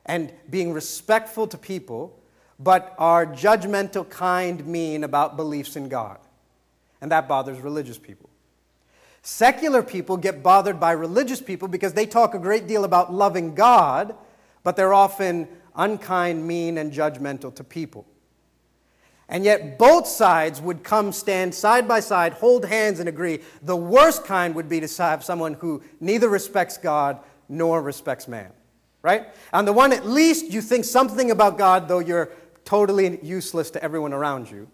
and 0.07 0.33
being 0.51 0.73
respectful 0.73 1.47
to 1.47 1.59
people 1.59 2.19
but 2.59 2.95
are 2.99 3.27
judgmental, 3.27 4.09
kind, 4.09 4.65
mean 4.67 5.05
about 5.05 5.37
beliefs 5.37 5.77
in 5.77 5.89
God. 5.89 6.19
And 7.01 7.11
that 7.11 7.29
bothers 7.29 7.61
religious 7.61 7.99
people. 7.99 8.31
Secular 9.23 9.83
people 9.83 10.17
get 10.17 10.43
bothered 10.43 10.79
by 10.79 10.93
religious 10.93 11.41
people 11.41 11.67
because 11.69 11.95
they 11.95 12.07
talk 12.07 12.35
a 12.35 12.39
great 12.39 12.67
deal 12.67 12.85
about 12.85 13.13
loving 13.13 13.55
God, 13.55 14.15
but 14.63 14.77
they're 14.77 14.95
often 14.95 15.49
unkind, 15.75 16.47
mean, 16.47 16.79
and 16.79 16.93
judgmental 16.93 17.55
to 17.55 17.65
people. 17.65 18.07
And 19.29 19.45
yet, 19.45 19.79
both 19.79 20.07
sides 20.07 20.61
would 20.61 20.83
come 20.83 21.11
stand 21.11 21.55
side 21.55 21.89
by 21.89 22.01
side, 22.01 22.35
hold 22.35 22.67
hands, 22.67 23.01
and 23.01 23.09
agree. 23.09 23.41
The 23.63 23.77
worst 23.77 24.25
kind 24.25 24.55
would 24.55 24.69
be 24.69 24.81
to 24.81 25.03
have 25.03 25.25
someone 25.25 25.55
who 25.55 25.83
neither 25.99 26.29
respects 26.29 26.77
God 26.77 27.21
nor 27.49 27.81
respects 27.81 28.29
man. 28.29 28.51
Right? 29.03 29.29
On 29.53 29.65
the 29.65 29.73
one, 29.73 29.93
at 29.93 30.07
least 30.07 30.51
you 30.51 30.61
think 30.61 30.85
something 30.85 31.31
about 31.31 31.59
God, 31.59 31.89
though 31.89 31.99
you're 31.99 32.31
totally 32.65 33.19
useless 33.23 33.71
to 33.73 33.83
everyone 33.83 34.13
around 34.13 34.51
you. 34.51 34.69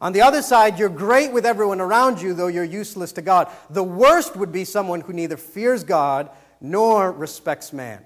On 0.00 0.12
the 0.12 0.22
other 0.22 0.42
side, 0.42 0.78
you're 0.78 0.88
great 0.88 1.32
with 1.32 1.46
everyone 1.46 1.80
around 1.80 2.20
you, 2.20 2.34
though 2.34 2.48
you're 2.48 2.64
useless 2.64 3.12
to 3.12 3.22
God. 3.22 3.48
The 3.70 3.84
worst 3.84 4.36
would 4.36 4.52
be 4.52 4.64
someone 4.64 5.00
who 5.00 5.12
neither 5.12 5.36
fears 5.36 5.84
God 5.84 6.28
nor 6.60 7.12
respects 7.12 7.72
man, 7.72 8.04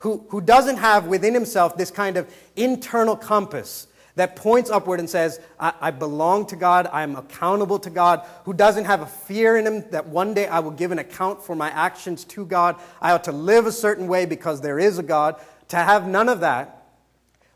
who, 0.00 0.26
who 0.30 0.40
doesn't 0.40 0.78
have 0.78 1.06
within 1.06 1.34
himself 1.34 1.76
this 1.76 1.90
kind 1.90 2.16
of 2.16 2.32
internal 2.56 3.16
compass 3.16 3.86
that 4.16 4.36
points 4.36 4.70
upward 4.70 4.98
and 4.98 5.08
says, 5.08 5.40
I, 5.60 5.72
I, 5.80 5.90
belong 5.90 6.46
to 6.46 6.56
God, 6.56 6.88
I'm 6.92 7.16
accountable 7.16 7.78
to 7.78 7.90
God, 7.90 8.26
who 8.44 8.52
doesn't 8.52 8.86
have 8.86 9.02
a 9.02 9.06
fear 9.06 9.56
in 9.56 9.66
him 9.66 9.84
that 9.90 10.08
one 10.08 10.34
day 10.34 10.46
I 10.46 10.58
will 10.58 10.72
give 10.72 10.90
an 10.90 10.98
account 10.98 11.42
for 11.42 11.54
my 11.54 11.70
actions 11.70 12.24
to 12.24 12.44
God, 12.44 12.76
I 13.00 13.12
ought 13.12 13.24
to 13.24 13.32
live 13.32 13.66
a 13.66 13.72
certain 13.72 14.08
way 14.08 14.26
because 14.26 14.60
there 14.60 14.78
is 14.78 14.98
a 14.98 15.02
God. 15.02 15.40
To 15.68 15.76
have 15.76 16.06
none 16.06 16.28
of 16.28 16.40
that 16.40 16.76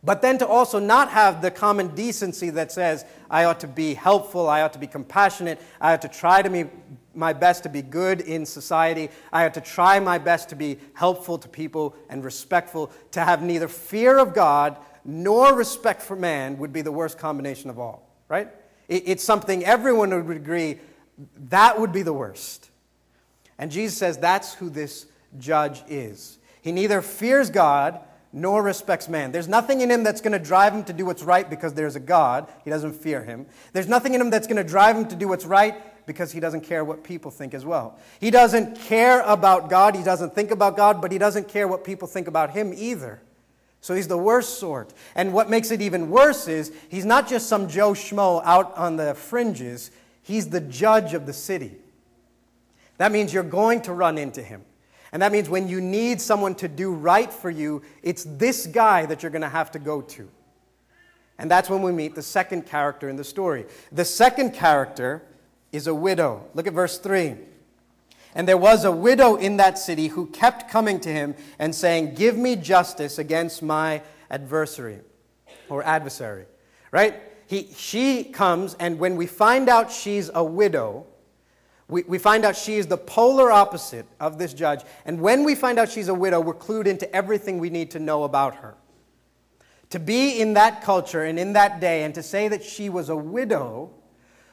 but 0.02 0.22
then 0.22 0.38
to 0.38 0.46
also 0.46 0.78
not 0.78 1.10
have 1.10 1.42
the 1.42 1.50
common 1.50 1.94
decency 1.94 2.50
that 2.50 2.72
says, 2.72 3.04
I 3.30 3.44
ought 3.44 3.60
to 3.60 3.68
be 3.68 3.94
helpful, 3.94 4.48
I 4.48 4.62
ought 4.62 4.72
to 4.72 4.78
be 4.78 4.86
compassionate, 4.86 5.60
I 5.80 5.92
ought 5.92 6.02
to 6.02 6.08
try 6.08 6.40
to 6.40 6.48
be 6.48 6.64
my 7.14 7.32
best 7.32 7.64
to 7.64 7.68
be 7.68 7.82
good 7.82 8.20
in 8.22 8.46
society, 8.46 9.10
I 9.32 9.44
ought 9.44 9.54
to 9.54 9.60
try 9.60 10.00
my 10.00 10.16
best 10.16 10.48
to 10.50 10.56
be 10.56 10.78
helpful 10.94 11.36
to 11.38 11.48
people 11.48 11.94
and 12.08 12.24
respectful. 12.24 12.90
To 13.12 13.20
have 13.20 13.42
neither 13.42 13.68
fear 13.68 14.16
of 14.18 14.32
God 14.32 14.78
nor 15.04 15.54
respect 15.54 16.02
for 16.02 16.16
man 16.16 16.58
would 16.58 16.72
be 16.72 16.82
the 16.82 16.92
worst 16.92 17.18
combination 17.18 17.70
of 17.70 17.78
all, 17.78 18.08
right? 18.28 18.48
It's 18.88 19.22
something 19.22 19.64
everyone 19.64 20.10
would 20.26 20.36
agree 20.36 20.78
that 21.48 21.78
would 21.78 21.92
be 21.92 22.02
the 22.02 22.12
worst. 22.12 22.70
And 23.58 23.70
Jesus 23.70 23.96
says 23.96 24.18
that's 24.18 24.54
who 24.54 24.70
this 24.70 25.06
judge 25.38 25.82
is. 25.88 26.38
He 26.62 26.72
neither 26.72 27.02
fears 27.02 27.50
God 27.50 28.00
nor 28.32 28.62
respects 28.62 29.08
man. 29.08 29.32
There's 29.32 29.48
nothing 29.48 29.80
in 29.80 29.90
him 29.90 30.02
that's 30.04 30.20
going 30.20 30.32
to 30.32 30.38
drive 30.38 30.72
him 30.72 30.84
to 30.84 30.92
do 30.92 31.04
what's 31.04 31.22
right 31.22 31.48
because 31.48 31.74
there's 31.74 31.96
a 31.96 32.00
God. 32.00 32.48
He 32.64 32.70
doesn't 32.70 32.94
fear 32.94 33.22
him. 33.24 33.46
There's 33.72 33.88
nothing 33.88 34.14
in 34.14 34.20
him 34.20 34.30
that's 34.30 34.46
going 34.46 34.56
to 34.56 34.64
drive 34.64 34.96
him 34.96 35.06
to 35.08 35.16
do 35.16 35.28
what's 35.28 35.44
right 35.44 36.06
because 36.06 36.32
he 36.32 36.40
doesn't 36.40 36.62
care 36.62 36.84
what 36.84 37.04
people 37.04 37.30
think 37.30 37.54
as 37.54 37.64
well. 37.64 37.98
He 38.20 38.30
doesn't 38.30 38.76
care 38.76 39.20
about 39.22 39.68
God. 39.68 39.96
He 39.96 40.02
doesn't 40.02 40.34
think 40.34 40.50
about 40.50 40.76
God, 40.76 41.02
but 41.02 41.12
he 41.12 41.18
doesn't 41.18 41.48
care 41.48 41.66
what 41.68 41.84
people 41.84 42.08
think 42.08 42.28
about 42.28 42.50
him 42.50 42.72
either. 42.74 43.20
So 43.80 43.94
he's 43.94 44.08
the 44.08 44.18
worst 44.18 44.58
sort. 44.58 44.92
And 45.14 45.32
what 45.32 45.48
makes 45.48 45.70
it 45.70 45.80
even 45.80 46.10
worse 46.10 46.48
is 46.48 46.72
he's 46.88 47.06
not 47.06 47.28
just 47.28 47.48
some 47.48 47.68
Joe 47.68 47.92
Schmo 47.92 48.42
out 48.44 48.76
on 48.76 48.96
the 48.96 49.14
fringes, 49.14 49.90
he's 50.22 50.48
the 50.48 50.60
judge 50.60 51.14
of 51.14 51.26
the 51.26 51.32
city. 51.32 51.76
That 52.98 53.12
means 53.12 53.32
you're 53.32 53.42
going 53.42 53.80
to 53.82 53.92
run 53.92 54.18
into 54.18 54.42
him. 54.42 54.62
And 55.12 55.22
that 55.22 55.32
means 55.32 55.48
when 55.48 55.68
you 55.68 55.80
need 55.80 56.20
someone 56.20 56.54
to 56.56 56.68
do 56.68 56.92
right 56.92 57.32
for 57.32 57.50
you, 57.50 57.82
it's 58.02 58.24
this 58.24 58.66
guy 58.66 59.06
that 59.06 59.22
you're 59.22 59.30
going 59.30 59.42
to 59.42 59.48
have 59.48 59.70
to 59.72 59.78
go 59.78 60.02
to. 60.02 60.28
And 61.38 61.50
that's 61.50 61.70
when 61.70 61.80
we 61.82 61.90
meet 61.90 62.14
the 62.14 62.22
second 62.22 62.66
character 62.66 63.08
in 63.08 63.16
the 63.16 63.24
story. 63.24 63.64
The 63.90 64.04
second 64.04 64.52
character 64.52 65.22
is 65.72 65.86
a 65.86 65.94
widow. 65.94 66.46
Look 66.54 66.66
at 66.66 66.74
verse 66.74 66.98
3. 66.98 67.36
And 68.34 68.46
there 68.46 68.56
was 68.56 68.84
a 68.84 68.92
widow 68.92 69.36
in 69.36 69.56
that 69.56 69.78
city 69.78 70.08
who 70.08 70.26
kept 70.26 70.70
coming 70.70 71.00
to 71.00 71.08
him 71.08 71.34
and 71.58 71.74
saying, 71.74 72.14
Give 72.14 72.36
me 72.36 72.56
justice 72.56 73.18
against 73.18 73.62
my 73.62 74.02
adversary 74.30 75.00
or 75.68 75.82
adversary. 75.82 76.46
Right? 76.92 77.20
He, 77.46 77.68
she 77.74 78.24
comes, 78.24 78.74
and 78.78 78.98
when 79.00 79.16
we 79.16 79.26
find 79.26 79.68
out 79.68 79.90
she's 79.90 80.30
a 80.32 80.44
widow, 80.44 81.06
we, 81.88 82.04
we 82.04 82.18
find 82.18 82.44
out 82.44 82.56
she 82.56 82.76
is 82.76 82.86
the 82.86 82.96
polar 82.96 83.50
opposite 83.50 84.06
of 84.20 84.38
this 84.38 84.54
judge. 84.54 84.82
And 85.04 85.20
when 85.20 85.42
we 85.42 85.56
find 85.56 85.78
out 85.78 85.90
she's 85.90 86.06
a 86.06 86.14
widow, 86.14 86.40
we're 86.40 86.54
clued 86.54 86.86
into 86.86 87.12
everything 87.14 87.58
we 87.58 87.70
need 87.70 87.90
to 87.92 87.98
know 87.98 88.22
about 88.22 88.56
her. 88.56 88.76
To 89.90 89.98
be 89.98 90.40
in 90.40 90.54
that 90.54 90.82
culture 90.82 91.24
and 91.24 91.38
in 91.38 91.54
that 91.54 91.80
day 91.80 92.04
and 92.04 92.14
to 92.14 92.22
say 92.22 92.46
that 92.46 92.62
she 92.62 92.88
was 92.88 93.08
a 93.08 93.16
widow 93.16 93.90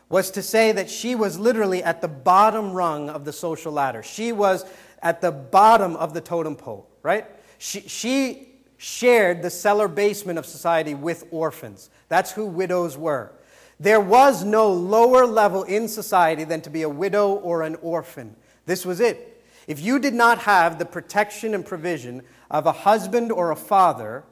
was 0.10 0.32
to 0.32 0.42
say 0.42 0.72
that 0.72 0.90
she 0.90 1.16
was 1.16 1.38
literally 1.38 1.84
at 1.84 2.02
the 2.02 2.08
bottom 2.08 2.72
rung 2.72 3.10
of 3.10 3.26
the 3.26 3.34
social 3.34 3.72
ladder. 3.72 4.04
She 4.04 4.32
was 4.32 4.66
at 5.02 5.22
the 5.22 5.32
bottom 5.32 5.96
of 5.96 6.14
the 6.14 6.22
totem 6.22 6.56
pole, 6.56 6.90
right? 7.04 7.26
She, 7.58 7.82
she 7.82 8.50
shared 8.78 9.42
the 9.42 9.50
cellar 9.50 9.88
basement 9.88 10.40
of 10.40 10.46
society 10.46 10.94
with 10.94 11.26
orphans. 11.32 11.90
That's 12.10 12.32
who 12.32 12.46
widows 12.46 12.98
were. 12.98 13.32
There 13.80 14.00
was 14.02 14.44
no 14.44 14.72
lower 14.72 15.26
level 15.26 15.64
in 15.64 15.88
society 15.88 16.44
than 16.44 16.62
to 16.62 16.70
be 16.70 16.82
a 16.84 16.90
widow 16.90 17.34
or 17.34 17.64
an 17.64 17.76
orphan. 17.76 18.36
This 18.66 18.86
was 18.86 19.00
it. 19.00 19.44
If 19.68 19.82
you 19.82 20.00
did 20.00 20.14
not 20.14 20.40
have 20.40 20.80
the 20.80 20.86
protection 20.86 21.54
and 21.54 21.66
provision 21.66 22.24
of 22.50 22.66
a 22.66 22.72
husband 22.72 23.32
or 23.32 23.52
a 23.52 23.56
father, 23.56 24.24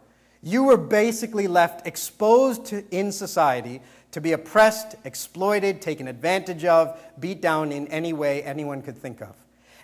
you 0.41 0.63
were 0.63 0.77
basically 0.77 1.47
left 1.47 1.85
exposed 1.85 2.65
to, 2.65 2.83
in 2.91 3.11
society 3.11 3.81
to 4.15 4.21
be 4.21 4.31
oppressed, 4.31 4.95
exploited, 5.03 5.81
taken 5.81 6.07
advantage 6.07 6.63
of, 6.63 6.97
beat 7.19 7.41
down 7.41 7.73
in 7.73 7.85
any 7.89 8.13
way 8.13 8.41
anyone 8.43 8.81
could 8.81 8.97
think 8.97 9.21
of. 9.21 9.35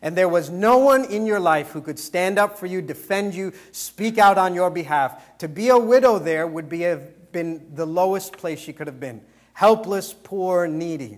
And 0.02 0.16
there 0.16 0.30
was 0.30 0.50
no 0.50 0.78
one 0.78 1.04
in 1.04 1.26
your 1.26 1.42
life 1.42 1.72
who 1.72 1.82
could 1.82 2.00
stand 2.00 2.40
up 2.40 2.58
for 2.58 2.66
you, 2.66 2.82
defend 2.82 3.36
you, 3.36 3.52
speak 3.74 4.18
out 4.18 4.38
on 4.38 4.56
your 4.56 4.70
behalf. 4.70 5.38
To 5.40 5.50
be 5.50 5.68
a 5.68 5.78
widow 5.78 6.18
there 6.18 6.48
would 6.48 6.70
be, 6.70 6.80
have 6.84 7.34
been 7.34 7.76
the 7.76 7.86
lowest 7.86 8.38
place 8.38 8.58
she 8.62 8.72
could 8.72 8.88
have 8.88 9.02
been 9.02 9.22
helpless, 9.52 10.14
poor, 10.14 10.66
needy. 10.66 11.18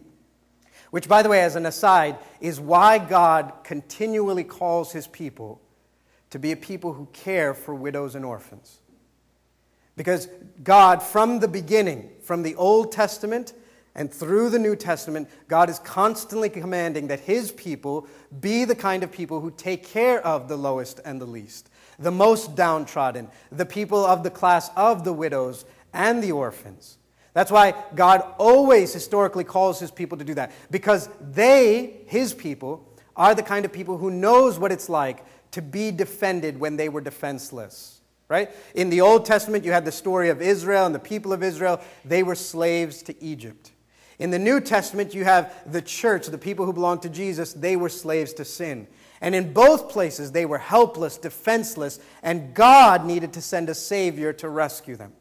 Which, 0.89 1.07
by 1.07 1.21
the 1.21 1.29
way, 1.29 1.41
as 1.41 1.55
an 1.55 1.67
aside, 1.67 2.17
is 2.41 2.59
why 2.59 2.97
God 2.97 3.53
continually 3.63 4.43
calls 4.43 4.91
his 4.91 5.05
people 5.05 5.61
to 6.31 6.39
be 6.39 6.51
a 6.51 6.57
people 6.57 6.93
who 6.93 7.07
care 7.13 7.53
for 7.53 7.75
widows 7.75 8.15
and 8.15 8.25
orphans. 8.25 8.79
Because 9.95 10.27
God, 10.63 11.01
from 11.03 11.39
the 11.39 11.47
beginning, 11.47 12.09
from 12.21 12.43
the 12.43 12.55
Old 12.55 12.91
Testament 12.91 13.53
and 13.95 14.11
through 14.11 14.49
the 14.49 14.59
New 14.59 14.75
Testament, 14.75 15.29
God 15.47 15.69
is 15.69 15.79
constantly 15.79 16.49
commanding 16.49 17.07
that 17.07 17.19
his 17.19 17.51
people 17.51 18.07
be 18.41 18.65
the 18.65 18.75
kind 18.75 19.03
of 19.03 19.11
people 19.11 19.39
who 19.39 19.51
take 19.51 19.85
care 19.85 20.25
of 20.25 20.47
the 20.47 20.57
lowest 20.57 20.99
and 21.05 21.21
the 21.21 21.25
least, 21.25 21.69
the 21.99 22.11
most 22.11 22.55
downtrodden, 22.55 23.29
the 23.51 23.65
people 23.65 24.03
of 24.03 24.23
the 24.23 24.31
class 24.31 24.71
of 24.75 25.03
the 25.03 25.13
widows 25.13 25.65
and 25.93 26.23
the 26.23 26.31
orphans. 26.31 26.97
That's 27.33 27.51
why 27.51 27.73
God 27.95 28.23
always 28.37 28.93
historically 28.93 29.43
calls 29.43 29.79
his 29.79 29.91
people 29.91 30.17
to 30.17 30.23
do 30.23 30.35
that. 30.35 30.51
Because 30.69 31.09
they, 31.19 32.01
his 32.05 32.33
people, 32.33 32.87
are 33.15 33.35
the 33.35 33.43
kind 33.43 33.65
of 33.65 33.71
people 33.71 33.97
who 33.97 34.11
knows 34.11 34.57
what 34.57 34.71
it's 34.71 34.89
like 34.89 35.23
to 35.51 35.61
be 35.61 35.91
defended 35.91 36.59
when 36.59 36.77
they 36.77 36.89
were 36.89 37.01
defenseless. 37.01 37.92
Right? 38.29 38.49
In 38.73 38.89
the 38.89 39.01
Old 39.01 39.25
Testament, 39.25 39.65
you 39.65 39.71
had 39.71 39.85
the 39.85 39.91
story 39.91 40.29
of 40.29 40.41
Israel 40.41 40.85
and 40.85 40.95
the 40.95 40.99
people 40.99 41.33
of 41.33 41.43
Israel. 41.43 41.81
They 42.03 42.23
were 42.23 42.35
slaves 42.35 43.03
to 43.03 43.23
Egypt. 43.23 43.71
In 44.19 44.31
the 44.31 44.39
New 44.39 44.61
Testament, 44.61 45.13
you 45.13 45.23
have 45.23 45.53
the 45.71 45.81
church, 45.81 46.27
the 46.27 46.37
people 46.37 46.65
who 46.65 46.73
belong 46.73 46.99
to 47.01 47.09
Jesus. 47.09 47.53
They 47.53 47.75
were 47.75 47.89
slaves 47.89 48.33
to 48.33 48.45
sin. 48.45 48.87
And 49.21 49.35
in 49.35 49.53
both 49.53 49.89
places, 49.89 50.31
they 50.31 50.45
were 50.45 50.57
helpless, 50.57 51.17
defenseless, 51.17 51.99
and 52.21 52.53
God 52.53 53.05
needed 53.05 53.33
to 53.33 53.41
send 53.41 53.69
a 53.69 53.75
Savior 53.75 54.33
to 54.33 54.49
rescue 54.49 54.95
them. 54.95 55.13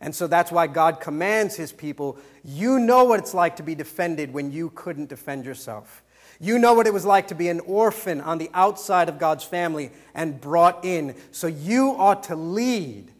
And 0.00 0.14
so 0.14 0.26
that's 0.28 0.52
why 0.52 0.68
God 0.68 1.00
commands 1.00 1.56
his 1.56 1.72
people 1.72 2.18
you 2.44 2.78
know 2.78 3.04
what 3.04 3.18
it's 3.18 3.34
like 3.34 3.56
to 3.56 3.62
be 3.62 3.74
defended 3.74 4.32
when 4.32 4.52
you 4.52 4.70
couldn't 4.70 5.08
defend 5.08 5.44
yourself. 5.44 6.02
You 6.40 6.58
know 6.58 6.72
what 6.74 6.86
it 6.86 6.94
was 6.94 7.04
like 7.04 7.28
to 7.28 7.34
be 7.34 7.48
an 7.48 7.60
orphan 7.60 8.20
on 8.20 8.38
the 8.38 8.50
outside 8.54 9.08
of 9.08 9.18
God's 9.18 9.42
family 9.42 9.90
and 10.14 10.40
brought 10.40 10.84
in. 10.84 11.16
So 11.32 11.48
you 11.48 11.94
ought 11.96 12.24
to 12.24 12.36
lead 12.36 13.10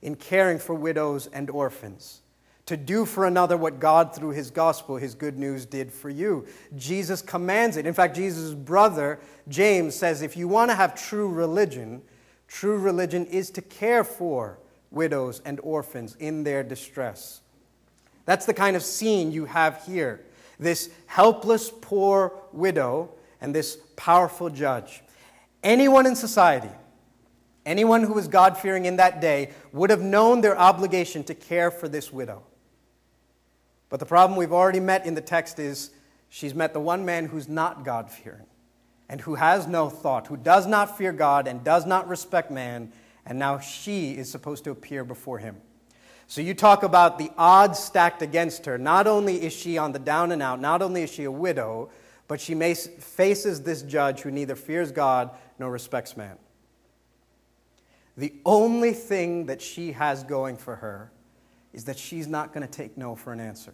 in 0.00 0.14
caring 0.14 0.58
for 0.58 0.74
widows 0.74 1.28
and 1.32 1.50
orphans, 1.50 2.20
to 2.66 2.76
do 2.76 3.04
for 3.04 3.26
another 3.26 3.56
what 3.56 3.80
God, 3.80 4.14
through 4.14 4.30
his 4.30 4.52
gospel, 4.52 4.96
his 4.96 5.16
good 5.16 5.36
news, 5.36 5.66
did 5.66 5.92
for 5.92 6.08
you. 6.08 6.46
Jesus 6.76 7.20
commands 7.20 7.76
it. 7.76 7.84
In 7.84 7.94
fact, 7.94 8.14
Jesus' 8.14 8.54
brother, 8.54 9.18
James, 9.48 9.96
says 9.96 10.22
if 10.22 10.36
you 10.36 10.46
want 10.46 10.70
to 10.70 10.76
have 10.76 10.94
true 10.94 11.28
religion, 11.28 12.00
true 12.46 12.78
religion 12.78 13.26
is 13.26 13.50
to 13.50 13.62
care 13.62 14.04
for 14.04 14.60
widows 14.92 15.42
and 15.44 15.58
orphans 15.60 16.16
in 16.20 16.44
their 16.44 16.62
distress. 16.62 17.40
That's 18.24 18.46
the 18.46 18.54
kind 18.54 18.76
of 18.76 18.84
scene 18.84 19.32
you 19.32 19.46
have 19.46 19.84
here 19.84 20.20
this 20.58 20.90
helpless 21.06 21.70
poor 21.70 22.32
widow 22.52 23.10
and 23.40 23.54
this 23.54 23.78
powerful 23.96 24.50
judge. 24.50 25.02
Anyone 25.62 26.06
in 26.06 26.16
society, 26.16 26.70
anyone 27.66 28.02
who 28.02 28.14
was 28.14 28.28
God 28.28 28.56
fearing 28.56 28.84
in 28.84 28.96
that 28.96 29.20
day, 29.20 29.50
would 29.72 29.90
have 29.90 30.00
known 30.00 30.40
their 30.40 30.58
obligation 30.58 31.24
to 31.24 31.34
care 31.34 31.70
for 31.70 31.88
this 31.88 32.12
widow. 32.12 32.42
But 33.88 34.00
the 34.00 34.06
problem 34.06 34.38
we've 34.38 34.52
already 34.52 34.80
met 34.80 35.06
in 35.06 35.14
the 35.14 35.20
text 35.20 35.58
is 35.58 35.90
she's 36.28 36.54
met 36.54 36.72
the 36.72 36.80
one 36.80 37.04
man 37.04 37.26
who's 37.26 37.48
not 37.48 37.84
God 37.84 38.10
fearing 38.10 38.46
and 39.08 39.20
who 39.22 39.36
has 39.36 39.66
no 39.66 39.88
thought, 39.88 40.26
who 40.26 40.36
does 40.36 40.66
not 40.66 40.98
fear 40.98 41.12
God 41.12 41.48
and 41.48 41.64
does 41.64 41.86
not 41.86 42.08
respect 42.08 42.50
man 42.50 42.92
and 43.28 43.38
now 43.38 43.58
she 43.58 44.12
is 44.12 44.30
supposed 44.30 44.64
to 44.64 44.70
appear 44.70 45.04
before 45.04 45.38
him. 45.38 45.60
So 46.28 46.42
you 46.42 46.52
talk 46.52 46.82
about 46.82 47.18
the 47.18 47.30
odds 47.38 47.78
stacked 47.78 48.20
against 48.20 48.66
her. 48.66 48.76
Not 48.76 49.06
only 49.06 49.42
is 49.42 49.52
she 49.54 49.78
on 49.78 49.92
the 49.92 49.98
down 49.98 50.30
and 50.30 50.42
out, 50.42 50.60
not 50.60 50.82
only 50.82 51.02
is 51.02 51.10
she 51.10 51.24
a 51.24 51.32
widow, 51.32 51.88
but 52.28 52.38
she 52.38 52.54
faces 52.54 53.62
this 53.62 53.80
judge 53.80 54.20
who 54.20 54.30
neither 54.30 54.54
fears 54.54 54.92
God 54.92 55.30
nor 55.58 55.70
respects 55.70 56.18
man. 56.18 56.36
The 58.18 58.34
only 58.44 58.92
thing 58.92 59.46
that 59.46 59.62
she 59.62 59.92
has 59.92 60.22
going 60.22 60.58
for 60.58 60.76
her 60.76 61.10
is 61.72 61.84
that 61.84 61.98
she's 61.98 62.26
not 62.26 62.52
going 62.52 62.66
to 62.66 62.70
take 62.70 62.98
no 62.98 63.14
for 63.14 63.32
an 63.32 63.40
answer. 63.40 63.72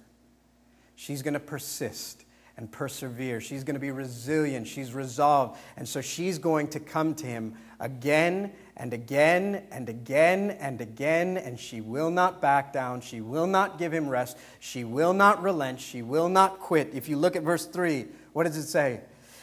She's 0.95 1.23
going 1.23 1.35
to 1.35 1.41
persist 1.41 2.25
and 2.57 2.71
persevere. 2.71 3.41
She's 3.41 3.65
going 3.65 3.75
to 3.75 3.81
be 3.81 3.91
resilient. 3.91 4.69
She's 4.69 4.95
resolved. 4.95 5.59
And 5.77 5.89
so 5.89 6.01
she's 6.01 6.39
going 6.39 6.69
to 6.69 6.79
come 6.79 7.17
to 7.17 7.27
him 7.27 7.55
again 7.85 8.51
and 8.79 8.93
again 8.95 9.63
and 9.71 9.89
again 9.89 10.51
and 10.59 10.81
again, 10.81 11.37
and 11.37 11.61
she 11.61 11.81
will 11.83 12.11
not 12.11 12.41
back 12.41 12.73
down. 12.73 13.03
She 13.03 13.21
will 13.21 13.47
not 13.47 13.79
give 13.79 13.93
him 13.93 14.09
rest. 14.09 14.39
She 14.59 14.85
will 14.85 15.13
not 15.13 15.43
relent. 15.43 15.81
She 15.81 16.03
will 16.03 16.31
not 16.31 16.59
quit. 16.59 16.91
If 16.95 17.09
you 17.09 17.17
look 17.17 17.37
at 17.37 17.43
verse 17.43 17.67
3, 17.67 18.07
what 18.33 18.45
does 18.45 18.57
it 18.57 18.67
say? 18.67 19.03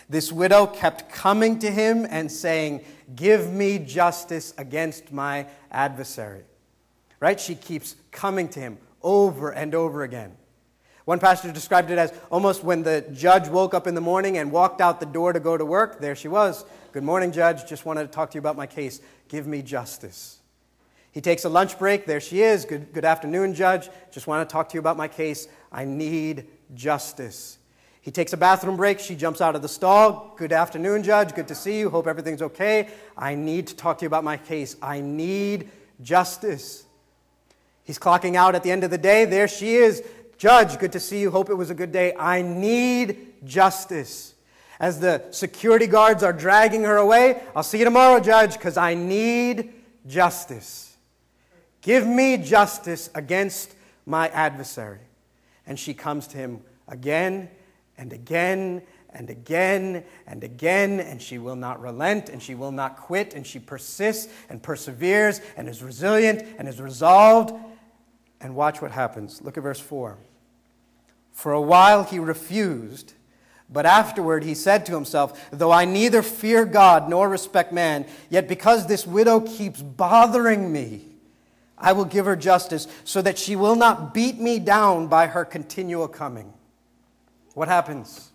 This 0.10 0.32
widow 0.32 0.66
kept 0.66 1.10
coming 1.12 1.60
to 1.60 1.72
him 1.72 2.06
and 2.10 2.30
saying, 2.30 2.84
Give 3.16 3.50
me 3.50 3.78
justice 3.78 4.54
against 4.58 5.14
my 5.14 5.46
adversary. 5.72 6.44
Right? 7.20 7.40
She 7.40 7.56
keeps 7.56 7.96
coming 8.12 8.50
to 8.50 8.60
him 8.60 8.80
over 9.04 9.52
and 9.52 9.76
over 9.76 10.04
again. 10.04 10.36
One 11.06 11.20
pastor 11.20 11.52
described 11.52 11.92
it 11.92 11.98
as 11.98 12.14
almost 12.32 12.64
when 12.64 12.84
the 12.84 13.06
judge 13.14 13.48
woke 13.48 13.74
up 13.74 13.88
in 13.88 13.96
the 13.96 14.02
morning 14.02 14.38
and 14.38 14.52
walked 14.52 14.82
out 14.82 15.00
the 15.00 15.06
door 15.06 15.34
to 15.34 15.40
go 15.40 15.58
to 15.58 15.66
work, 15.66 16.00
there 16.00 16.16
she 16.16 16.28
was. 16.28 16.66
Good 16.94 17.04
morning, 17.04 17.32
judge. 17.32 17.66
Just 17.70 17.86
wanted 17.86 18.02
to 18.02 18.10
talk 18.10 18.32
to 18.32 18.36
you 18.36 18.40
about 18.40 18.58
my 18.58 18.68
case. 18.68 19.00
Give 19.30 19.48
me 19.48 19.62
justice. 19.62 20.40
He 21.14 21.22
takes 21.22 21.46
a 21.46 21.50
lunch 21.50 21.80
break. 21.80 22.06
There 22.06 22.20
she 22.20 22.42
is. 22.42 22.66
Good, 22.66 22.92
good 22.92 23.06
afternoon, 23.06 23.54
judge. 23.54 23.90
Just 24.12 24.28
want 24.28 24.48
to 24.48 24.52
talk 24.52 24.68
to 24.70 24.74
you 24.74 24.82
about 24.82 24.98
my 24.98 25.08
case. 25.08 25.48
I 25.72 25.86
need 25.86 26.48
justice. 26.74 27.60
He 28.02 28.12
takes 28.12 28.34
a 28.34 28.38
bathroom 28.38 28.76
break. 28.76 29.00
She 29.00 29.16
jumps 29.16 29.40
out 29.40 29.56
of 29.56 29.62
the 29.62 29.70
stall. 29.70 30.34
Good 30.38 30.52
afternoon, 30.52 31.04
judge. 31.04 31.34
Good 31.34 31.48
to 31.48 31.56
see 31.56 31.80
you. 31.80 31.90
Hope 31.90 32.08
everything's 32.08 32.42
okay. 32.42 32.90
I 33.18 33.36
need 33.36 33.68
to 33.68 33.76
talk 33.76 34.00
to 34.00 34.04
you 34.04 34.08
about 34.08 34.26
my 34.26 34.36
case. 34.36 34.76
I 34.82 35.00
need 35.00 35.70
justice. 36.02 36.84
He's 37.86 38.00
clocking 38.00 38.36
out 38.36 38.54
at 38.54 38.64
the 38.64 38.72
end 38.72 38.84
of 38.84 38.92
the 38.92 38.98
day. 38.98 39.24
There 39.24 39.48
she 39.48 39.76
is. 39.76 40.04
Judge, 40.38 40.78
good 40.78 40.92
to 40.92 41.00
see 41.00 41.22
you. 41.22 41.32
Hope 41.32 41.50
it 41.50 41.56
was 41.56 41.70
a 41.70 41.76
good 41.76 41.94
day. 41.94 42.14
I 42.20 42.42
need 42.42 43.46
justice. 43.46 44.31
As 44.82 45.00
the 45.00 45.24
security 45.30 45.86
guards 45.86 46.24
are 46.24 46.34
dragging 46.34 46.84
her 46.86 46.98
away, 46.98 47.44
I'll 47.56 47.62
see 47.62 47.78
you 47.78 47.86
tomorrow, 47.86 48.20
Judge, 48.20 48.54
because 48.54 48.78
I 48.78 48.96
need 48.96 49.74
justice. 50.08 50.98
Give 51.84 52.08
me 52.08 52.38
justice 52.38 53.12
against 53.14 53.76
my 54.08 54.30
adversary. 54.30 55.02
And 55.68 55.78
she 55.78 55.94
comes 55.94 56.26
to 56.30 56.38
him 56.38 56.62
again 56.88 57.48
and 57.96 58.12
again 58.12 58.82
and 59.14 59.30
again 59.30 60.04
and 60.26 60.44
again, 60.44 61.00
and 61.00 61.22
she 61.22 61.38
will 61.38 61.56
not 61.56 61.80
relent 61.80 62.30
and 62.30 62.42
she 62.42 62.56
will 62.56 62.72
not 62.72 62.98
quit, 62.98 63.36
and 63.36 63.46
she 63.46 63.60
persists 63.60 64.34
and 64.50 64.64
perseveres 64.64 65.42
and 65.58 65.70
is 65.70 65.84
resilient 65.84 66.44
and 66.58 66.68
is 66.68 66.82
resolved. 66.82 67.54
And 68.40 68.56
watch 68.56 68.82
what 68.82 68.90
happens. 68.90 69.44
Look 69.44 69.58
at 69.58 69.64
verse 69.64 69.80
4. 69.80 70.18
For 71.32 71.52
a 71.52 71.62
while 71.62 72.04
he 72.04 72.18
refused, 72.18 73.14
but 73.72 73.86
afterward 73.86 74.44
he 74.44 74.54
said 74.54 74.86
to 74.86 74.94
himself, 74.94 75.50
Though 75.52 75.72
I 75.72 75.86
neither 75.86 76.22
fear 76.22 76.66
God 76.66 77.10
nor 77.10 77.30
respect 77.30 77.72
man, 77.72 78.06
yet 78.30 78.48
because 78.48 78.88
this 78.88 79.08
widow 79.08 79.40
keeps 79.40 79.82
bothering 79.82 80.72
me, 80.72 81.06
I 81.78 81.94
will 81.94 82.06
give 82.06 82.26
her 82.26 82.36
justice 82.36 82.88
so 83.06 83.22
that 83.22 83.38
she 83.38 83.56
will 83.56 83.76
not 83.76 84.14
beat 84.14 84.40
me 84.40 84.60
down 84.60 85.08
by 85.08 85.28
her 85.28 85.46
continual 85.46 86.08
coming. 86.08 86.54
What 87.54 87.70
happens? 87.70 88.30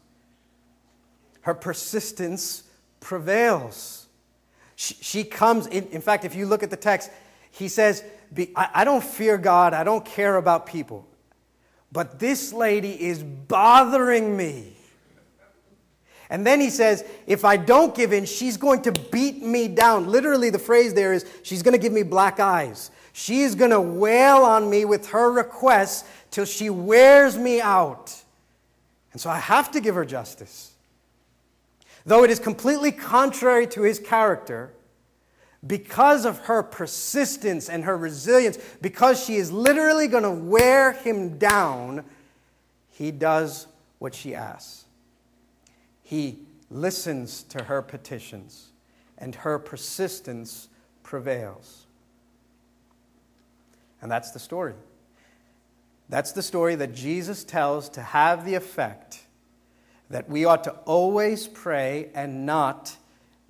Her 1.43 1.55
persistence 1.55 2.65
prevails. 3.01 4.07
She, 4.75 4.95
she 4.95 5.25
comes, 5.25 5.67
in, 5.69 5.87
in, 5.89 6.01
fact, 6.01 6.25
if 6.25 6.35
you 6.35 6.47
look 6.47 6.63
at 6.63 6.71
the 6.71 6.77
text, 6.77 7.11
he 7.51 7.69
says, 7.69 8.03
I, 8.57 8.69
I 8.75 8.85
don't 8.85 9.05
fear 9.05 9.39
God, 9.39 9.75
I 9.75 9.85
don't 9.85 10.05
care 10.05 10.37
about 10.37 10.67
people. 10.67 11.07
But 11.93 12.19
this 12.19 12.53
lady 12.53 13.01
is 13.01 13.23
bothering 13.23 14.37
me. 14.37 14.76
And 16.29 16.47
then 16.47 16.61
he 16.61 16.71
says, 16.71 17.05
if 17.27 17.45
I 17.45 17.57
don't 17.57 17.95
give 17.95 18.13
in, 18.13 18.25
she's 18.25 18.57
going 18.57 18.83
to 18.83 18.93
beat 18.93 19.43
me 19.43 19.69
down. 19.69 20.09
Literally, 20.09 20.51
the 20.51 20.59
phrase 20.59 20.95
there 20.95 21.13
is, 21.13 21.25
she's 21.43 21.63
going 21.63 21.73
to 21.73 21.79
give 21.79 21.93
me 21.93 22.03
black 22.03 22.41
eyes. 22.41 22.91
She's 23.13 23.55
going 23.55 23.71
to 23.71 23.81
wail 23.81 24.39
on 24.39 24.69
me 24.69 24.85
with 24.85 25.09
her 25.09 25.31
requests 25.31 26.05
till 26.31 26.45
she 26.45 26.69
wears 26.69 27.39
me 27.39 27.61
out. 27.61 28.15
And 29.13 29.21
so 29.21 29.31
I 29.31 29.39
have 29.39 29.71
to 29.71 29.81
give 29.81 29.95
her 29.95 30.05
justice. 30.05 30.73
Though 32.05 32.25
it 32.25 32.31
is 32.31 32.39
completely 32.39 32.93
contrary 32.93 33.67
to 33.69 33.83
his 33.83 33.99
character, 33.99 34.73
because 35.67 36.25
of 36.25 36.39
her 36.41 36.63
persistence 36.63 37.69
and 37.69 37.85
her 37.85 37.97
resilience, 37.97 38.59
because 38.81 39.25
she 39.25 39.37
is 39.37 39.51
literally 39.51 40.07
going 40.07 40.23
to 40.23 40.31
wear 40.31 40.93
him 40.93 41.39
down, 41.39 42.05
he 42.91 43.11
does 43.11 43.67
what 43.99 44.15
she 44.15 44.35
asks. 44.35 44.86
He 46.07 46.39
listens 46.71 47.43
to 47.45 47.65
her 47.65 47.83
petitions, 47.83 48.69
and 49.19 49.35
her 49.35 49.59
persistence 49.59 50.69
prevails. 51.03 51.87
And 54.01 54.11
that's 54.11 54.31
the 54.31 54.39
story. 54.39 54.75
That's 56.09 56.33
the 56.33 56.43
story 56.43 56.77
that 56.77 56.95
Jesus 56.95 57.45
tells 57.45 57.89
to 57.91 58.01
have 58.01 58.45
the 58.45 58.55
effect 58.55 59.21
that 60.09 60.29
we 60.31 60.45
ought 60.45 60.65
to 60.65 60.73
always 60.85 61.49
pray 61.49 62.11
and 62.15 62.47
not 62.47 62.97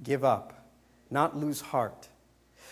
give 0.03 0.25
up 0.25 0.57
not 1.11 1.37
lose 1.37 1.61
heart. 1.61 2.09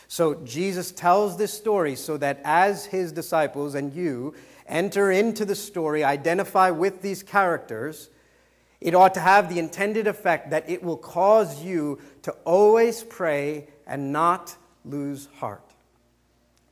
So 0.09 0.35
Jesus 0.45 0.93
tells 0.93 1.37
this 1.37 1.53
story 1.53 1.97
so 1.97 2.17
that 2.19 2.41
as 2.45 2.87
his 2.87 3.13
disciples 3.13 3.75
and 3.75 3.93
you 3.93 4.35
enter 4.67 5.11
into 5.11 5.45
the 5.45 5.55
story, 5.55 6.05
identify 6.05 6.71
with 6.71 7.03
these 7.03 7.23
characters, 7.23 8.11
it 8.85 8.95
ought 8.95 9.15
to 9.15 9.21
have 9.21 9.49
the 9.49 9.59
intended 9.59 10.07
effect 10.07 10.51
that 10.51 10.69
it 10.69 10.83
will 10.83 10.99
cause 10.99 11.65
you 11.65 11.99
to 12.21 12.33
always 12.45 13.03
pray 13.03 13.67
and 13.87 14.13
not 14.13 14.55
lose 14.85 15.27
heart. 15.37 15.65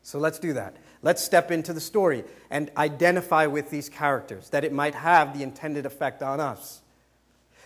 So 0.03 0.19
let's 0.19 0.39
do 0.39 0.53
that. 0.53 0.77
Let's 1.01 1.25
step 1.25 1.51
into 1.51 1.73
the 1.73 1.81
story 1.81 2.25
and 2.51 2.71
identify 2.77 3.47
with 3.47 3.71
these 3.71 3.89
characters 3.89 4.51
that 4.51 4.63
it 4.63 4.75
might 4.75 4.95
have 4.95 5.37
the 5.37 5.43
intended 5.43 5.87
effect 5.87 6.23
on 6.23 6.39
us. 6.39 6.83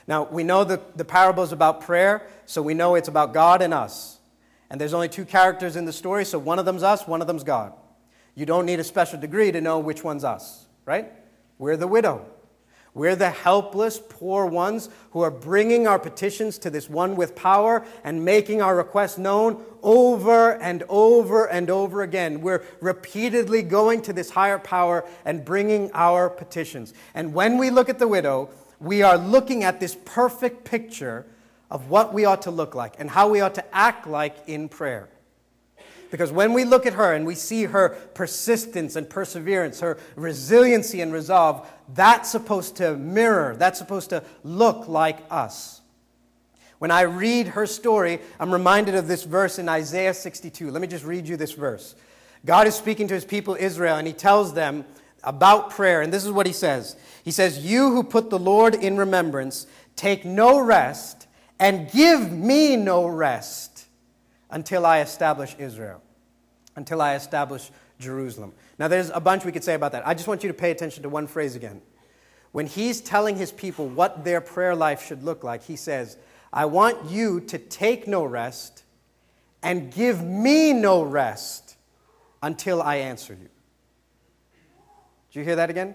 Now, 0.06 0.22
we 0.22 0.44
know 0.44 0.62
that 0.62 0.96
the 0.96 1.04
parable 1.04 1.42
is 1.42 1.50
about 1.50 1.80
prayer, 1.80 2.22
so 2.46 2.62
we 2.62 2.72
know 2.72 2.94
it's 2.94 3.08
about 3.08 3.34
God 3.34 3.62
and 3.62 3.74
us. 3.74 4.20
And 4.70 4.80
there's 4.80 4.94
only 4.94 5.08
two 5.08 5.24
characters 5.24 5.74
in 5.74 5.86
the 5.86 5.92
story, 5.92 6.24
so 6.24 6.38
one 6.38 6.60
of 6.60 6.64
them's 6.64 6.84
us, 6.84 7.04
one 7.08 7.20
of 7.20 7.26
them's 7.26 7.42
God. 7.42 7.72
You 8.36 8.46
don't 8.46 8.64
need 8.64 8.78
a 8.78 8.84
special 8.84 9.18
degree 9.18 9.50
to 9.50 9.60
know 9.60 9.80
which 9.80 10.04
one's 10.04 10.22
us, 10.22 10.66
right? 10.84 11.12
We're 11.58 11.76
the 11.76 11.88
widow. 11.88 12.24
We're 12.96 13.14
the 13.14 13.28
helpless, 13.28 14.00
poor 14.08 14.46
ones 14.46 14.88
who 15.10 15.20
are 15.20 15.30
bringing 15.30 15.86
our 15.86 15.98
petitions 15.98 16.56
to 16.60 16.70
this 16.70 16.88
one 16.88 17.14
with 17.14 17.36
power 17.36 17.84
and 18.04 18.24
making 18.24 18.62
our 18.62 18.74
requests 18.74 19.18
known 19.18 19.62
over 19.82 20.52
and 20.62 20.82
over 20.88 21.44
and 21.44 21.68
over 21.68 22.00
again. 22.00 22.40
We're 22.40 22.64
repeatedly 22.80 23.60
going 23.60 24.00
to 24.00 24.14
this 24.14 24.30
higher 24.30 24.58
power 24.58 25.04
and 25.26 25.44
bringing 25.44 25.90
our 25.92 26.30
petitions. 26.30 26.94
And 27.12 27.34
when 27.34 27.58
we 27.58 27.68
look 27.68 27.90
at 27.90 27.98
the 27.98 28.08
widow, 28.08 28.48
we 28.80 29.02
are 29.02 29.18
looking 29.18 29.62
at 29.62 29.78
this 29.78 29.94
perfect 30.06 30.64
picture 30.64 31.26
of 31.70 31.90
what 31.90 32.14
we 32.14 32.24
ought 32.24 32.40
to 32.42 32.50
look 32.50 32.74
like 32.74 32.94
and 32.98 33.10
how 33.10 33.28
we 33.28 33.42
ought 33.42 33.56
to 33.56 33.76
act 33.76 34.06
like 34.06 34.36
in 34.46 34.70
prayer. 34.70 35.10
Because 36.10 36.30
when 36.30 36.52
we 36.52 36.64
look 36.64 36.86
at 36.86 36.94
her 36.94 37.14
and 37.14 37.26
we 37.26 37.34
see 37.34 37.64
her 37.64 37.90
persistence 38.14 38.96
and 38.96 39.08
perseverance, 39.08 39.80
her 39.80 39.98
resiliency 40.14 41.00
and 41.00 41.12
resolve, 41.12 41.68
that's 41.94 42.30
supposed 42.30 42.76
to 42.76 42.96
mirror, 42.96 43.56
that's 43.58 43.78
supposed 43.78 44.10
to 44.10 44.22
look 44.44 44.88
like 44.88 45.18
us. 45.30 45.80
When 46.78 46.90
I 46.90 47.02
read 47.02 47.48
her 47.48 47.66
story, 47.66 48.20
I'm 48.38 48.52
reminded 48.52 48.94
of 48.94 49.08
this 49.08 49.24
verse 49.24 49.58
in 49.58 49.68
Isaiah 49.68 50.14
62. 50.14 50.70
Let 50.70 50.82
me 50.82 50.88
just 50.88 51.04
read 51.04 51.26
you 51.26 51.36
this 51.36 51.52
verse. 51.52 51.94
God 52.44 52.66
is 52.66 52.74
speaking 52.74 53.08
to 53.08 53.14
his 53.14 53.24
people 53.24 53.56
Israel, 53.58 53.96
and 53.96 54.06
he 54.06 54.12
tells 54.12 54.54
them 54.54 54.84
about 55.24 55.70
prayer, 55.70 56.02
and 56.02 56.12
this 56.12 56.24
is 56.24 56.30
what 56.30 56.46
he 56.46 56.52
says 56.52 56.96
He 57.24 57.30
says, 57.30 57.64
You 57.64 57.90
who 57.92 58.04
put 58.04 58.30
the 58.30 58.38
Lord 58.38 58.74
in 58.74 58.96
remembrance, 58.96 59.66
take 59.96 60.24
no 60.24 60.60
rest, 60.60 61.26
and 61.58 61.90
give 61.90 62.30
me 62.30 62.76
no 62.76 63.06
rest 63.06 63.75
until 64.56 64.86
I 64.86 65.00
establish 65.00 65.54
Israel, 65.58 66.00
until 66.76 67.02
I 67.02 67.14
establish 67.14 67.70
Jerusalem. 67.98 68.54
Now, 68.78 68.88
there's 68.88 69.10
a 69.10 69.20
bunch 69.20 69.44
we 69.44 69.52
could 69.52 69.62
say 69.62 69.74
about 69.74 69.92
that. 69.92 70.08
I 70.08 70.14
just 70.14 70.26
want 70.26 70.42
you 70.42 70.48
to 70.48 70.54
pay 70.54 70.70
attention 70.70 71.02
to 71.02 71.10
one 71.10 71.26
phrase 71.26 71.56
again. 71.56 71.82
When 72.52 72.66
he's 72.66 73.02
telling 73.02 73.36
his 73.36 73.52
people 73.52 73.86
what 73.86 74.24
their 74.24 74.40
prayer 74.40 74.74
life 74.74 75.06
should 75.06 75.22
look 75.22 75.44
like, 75.44 75.62
he 75.62 75.76
says, 75.76 76.16
I 76.54 76.64
want 76.64 77.10
you 77.10 77.40
to 77.40 77.58
take 77.58 78.08
no 78.08 78.24
rest 78.24 78.84
and 79.62 79.92
give 79.92 80.24
me 80.24 80.72
no 80.72 81.02
rest 81.02 81.76
until 82.42 82.80
I 82.80 82.96
answer 82.96 83.34
you. 83.34 83.50
Do 85.32 85.38
you 85.38 85.44
hear 85.44 85.56
that 85.56 85.68
again? 85.68 85.94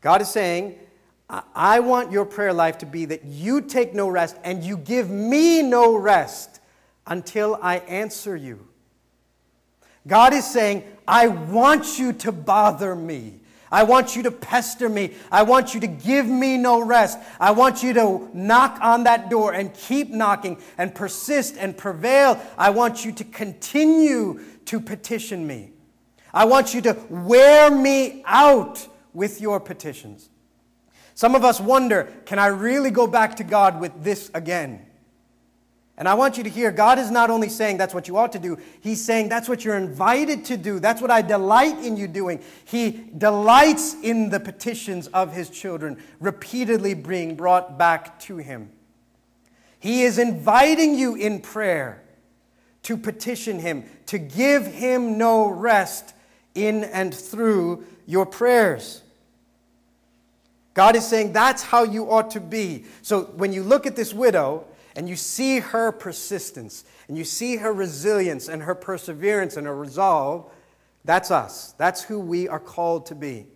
God 0.00 0.20
is 0.20 0.28
saying, 0.28 0.80
I 1.30 1.78
want 1.78 2.10
your 2.10 2.24
prayer 2.24 2.52
life 2.52 2.78
to 2.78 2.86
be 2.86 3.04
that 3.04 3.24
you 3.24 3.60
take 3.60 3.94
no 3.94 4.08
rest 4.08 4.36
and 4.42 4.64
you 4.64 4.78
give 4.78 5.10
me 5.10 5.62
no 5.62 5.94
rest 5.94 6.53
until 7.06 7.58
I 7.60 7.76
answer 7.78 8.36
you. 8.36 8.66
God 10.06 10.34
is 10.34 10.46
saying, 10.46 10.84
I 11.08 11.28
want 11.28 11.98
you 11.98 12.12
to 12.12 12.32
bother 12.32 12.94
me. 12.94 13.40
I 13.72 13.82
want 13.82 14.14
you 14.14 14.22
to 14.22 14.30
pester 14.30 14.88
me. 14.88 15.14
I 15.32 15.42
want 15.42 15.74
you 15.74 15.80
to 15.80 15.86
give 15.86 16.26
me 16.26 16.56
no 16.56 16.80
rest. 16.80 17.18
I 17.40 17.50
want 17.50 17.82
you 17.82 17.92
to 17.94 18.30
knock 18.32 18.78
on 18.80 19.04
that 19.04 19.30
door 19.30 19.52
and 19.52 19.74
keep 19.74 20.10
knocking 20.10 20.58
and 20.78 20.94
persist 20.94 21.56
and 21.58 21.76
prevail. 21.76 22.40
I 22.56 22.70
want 22.70 23.04
you 23.04 23.12
to 23.12 23.24
continue 23.24 24.40
to 24.66 24.80
petition 24.80 25.46
me. 25.46 25.72
I 26.32 26.44
want 26.44 26.74
you 26.74 26.82
to 26.82 26.96
wear 27.08 27.70
me 27.70 28.22
out 28.26 28.86
with 29.12 29.40
your 29.40 29.58
petitions. 29.58 30.30
Some 31.14 31.34
of 31.34 31.44
us 31.44 31.60
wonder 31.60 32.12
can 32.26 32.38
I 32.38 32.46
really 32.46 32.90
go 32.90 33.06
back 33.06 33.36
to 33.36 33.44
God 33.44 33.80
with 33.80 34.04
this 34.04 34.30
again? 34.34 34.83
And 35.96 36.08
I 36.08 36.14
want 36.14 36.36
you 36.36 36.42
to 36.42 36.50
hear 36.50 36.72
God 36.72 36.98
is 36.98 37.10
not 37.10 37.30
only 37.30 37.48
saying 37.48 37.76
that's 37.76 37.94
what 37.94 38.08
you 38.08 38.16
ought 38.16 38.32
to 38.32 38.40
do, 38.40 38.58
He's 38.80 39.04
saying 39.04 39.28
that's 39.28 39.48
what 39.48 39.64
you're 39.64 39.76
invited 39.76 40.44
to 40.46 40.56
do. 40.56 40.80
That's 40.80 41.00
what 41.00 41.10
I 41.10 41.22
delight 41.22 41.78
in 41.78 41.96
you 41.96 42.08
doing. 42.08 42.42
He 42.64 43.10
delights 43.16 43.94
in 44.02 44.30
the 44.30 44.40
petitions 44.40 45.06
of 45.08 45.32
His 45.32 45.48
children, 45.50 46.02
repeatedly 46.18 46.94
being 46.94 47.36
brought 47.36 47.78
back 47.78 48.18
to 48.20 48.38
Him. 48.38 48.70
He 49.78 50.02
is 50.02 50.18
inviting 50.18 50.96
you 50.96 51.14
in 51.14 51.40
prayer 51.40 52.02
to 52.82 52.96
petition 52.96 53.60
Him, 53.60 53.84
to 54.06 54.18
give 54.18 54.66
Him 54.66 55.16
no 55.16 55.46
rest 55.46 56.12
in 56.56 56.84
and 56.84 57.14
through 57.14 57.84
your 58.04 58.26
prayers. 58.26 59.00
God 60.74 60.96
is 60.96 61.06
saying 61.06 61.32
that's 61.32 61.62
how 61.62 61.84
you 61.84 62.10
ought 62.10 62.32
to 62.32 62.40
be. 62.40 62.84
So 63.02 63.24
when 63.36 63.52
you 63.52 63.62
look 63.62 63.86
at 63.86 63.94
this 63.94 64.12
widow, 64.12 64.66
and 64.96 65.08
you 65.08 65.16
see 65.16 65.60
her 65.60 65.92
persistence, 65.92 66.84
and 67.08 67.18
you 67.18 67.24
see 67.24 67.56
her 67.56 67.72
resilience, 67.72 68.48
and 68.48 68.62
her 68.62 68.74
perseverance, 68.74 69.56
and 69.56 69.66
her 69.66 69.76
resolve, 69.76 70.50
that's 71.04 71.30
us. 71.30 71.74
That's 71.78 72.02
who 72.02 72.18
we 72.18 72.48
are 72.48 72.60
called 72.60 73.06
to 73.06 73.14
be. 73.14 73.46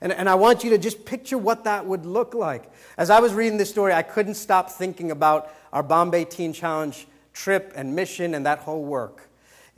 And, 0.00 0.12
and 0.12 0.28
I 0.28 0.34
want 0.34 0.64
you 0.64 0.70
to 0.70 0.78
just 0.78 1.04
picture 1.04 1.38
what 1.38 1.64
that 1.64 1.86
would 1.86 2.04
look 2.04 2.34
like. 2.34 2.70
As 2.98 3.10
I 3.10 3.20
was 3.20 3.32
reading 3.32 3.58
this 3.58 3.70
story, 3.70 3.92
I 3.92 4.02
couldn't 4.02 4.34
stop 4.34 4.70
thinking 4.70 5.10
about 5.10 5.52
our 5.72 5.82
Bombay 5.82 6.26
Teen 6.26 6.52
Challenge 6.52 7.06
trip 7.32 7.72
and 7.76 7.94
mission 7.94 8.34
and 8.34 8.46
that 8.46 8.60
whole 8.60 8.84
work. 8.84 9.28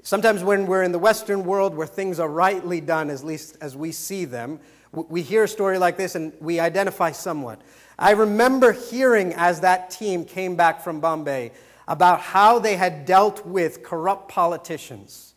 Sometimes 0.03 0.45
when 0.45 0.67
we're 0.67 0.85
in 0.85 0.93
the 0.93 0.99
Western 0.99 1.45
world 1.45 1.75
where 1.75 1.87
things 1.87 2.21
are 2.21 2.29
rightly 2.29 2.81
done, 2.81 3.11
at 3.11 3.25
least 3.25 3.57
as 3.61 3.77
we 3.77 3.91
see 3.91 4.25
them, 4.25 4.61
we 4.93 5.23
hear 5.23 5.45
a 5.45 5.49
story 5.49 5.79
like 5.79 5.97
this 5.97 6.15
and 6.15 6.33
we 6.41 6.61
identify 6.61 7.13
somewhat. 7.13 7.61
I 7.99 8.13
remember 8.13 8.73
hearing 8.73 9.35
as 9.35 9.61
that 9.61 9.91
team 9.91 10.25
came 10.25 10.57
back 10.57 10.83
from 10.83 11.01
Bombay 11.01 11.53
about 11.87 12.21
how 12.21 12.59
they 12.59 12.77
had 12.77 13.05
dealt 13.05 13.45
with 13.45 13.83
corrupt 13.83 14.31
politicians 14.31 15.35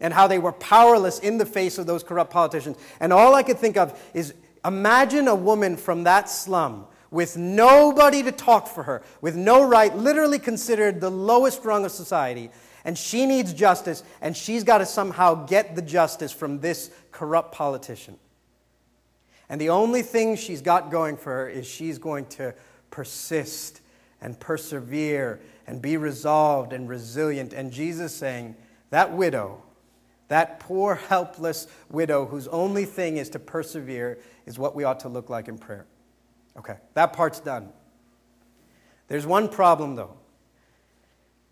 and 0.00 0.14
how 0.14 0.26
they 0.26 0.38
were 0.38 0.52
powerless 0.52 1.18
in 1.18 1.38
the 1.38 1.46
face 1.46 1.78
of 1.78 1.86
those 1.86 2.02
corrupt 2.02 2.32
politicians. 2.32 2.76
And 3.00 3.12
all 3.12 3.34
I 3.34 3.42
could 3.42 3.58
think 3.58 3.76
of 3.76 3.98
is 4.14 4.34
imagine 4.64 5.28
a 5.28 5.34
woman 5.34 5.76
from 5.76 6.04
that 6.04 6.28
slum 6.28 6.86
with 7.10 7.36
nobody 7.36 8.22
to 8.22 8.32
talk 8.32 8.68
for 8.68 8.82
her, 8.82 9.02
with 9.20 9.34
no 9.34 9.66
right, 9.66 9.96
literally 9.96 10.38
considered 10.38 11.00
the 11.00 11.10
lowest 11.10 11.64
rung 11.64 11.84
of 11.84 11.90
society, 11.90 12.50
and 12.84 12.98
she 12.98 13.24
needs 13.24 13.52
justice, 13.54 14.02
and 14.20 14.36
she's 14.36 14.62
got 14.62 14.78
to 14.78 14.86
somehow 14.86 15.46
get 15.46 15.74
the 15.74 15.82
justice 15.82 16.32
from 16.32 16.60
this 16.60 16.90
corrupt 17.10 17.52
politician. 17.52 18.18
And 19.48 19.60
the 19.60 19.70
only 19.70 20.02
thing 20.02 20.36
she's 20.36 20.60
got 20.60 20.90
going 20.90 21.16
for 21.16 21.32
her 21.32 21.48
is 21.48 21.66
she's 21.66 21.98
going 21.98 22.26
to 22.26 22.54
persist 22.90 23.80
and 24.20 24.38
persevere 24.38 25.40
and 25.66 25.80
be 25.80 25.96
resolved 25.96 26.72
and 26.72 26.88
resilient. 26.88 27.52
And 27.52 27.72
Jesus 27.72 28.14
saying, 28.14 28.56
that 28.90 29.12
widow, 29.12 29.62
that 30.28 30.60
poor, 30.60 30.94
helpless 30.94 31.66
widow 31.90 32.26
whose 32.26 32.48
only 32.48 32.84
thing 32.84 33.16
is 33.16 33.30
to 33.30 33.38
persevere, 33.38 34.18
is 34.46 34.58
what 34.58 34.74
we 34.74 34.84
ought 34.84 35.00
to 35.00 35.08
look 35.08 35.30
like 35.30 35.48
in 35.48 35.58
prayer. 35.58 35.86
Okay, 36.56 36.76
that 36.94 37.12
part's 37.12 37.40
done. 37.40 37.70
There's 39.08 39.26
one 39.26 39.48
problem, 39.48 39.94
though. 39.94 40.14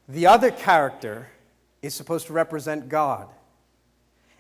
The 0.09 0.27
other 0.27 0.51
character 0.51 1.29
is 1.83 1.95
supposed 1.95 2.27
to 2.27 2.33
represent 2.33 2.89
God. 2.89 3.29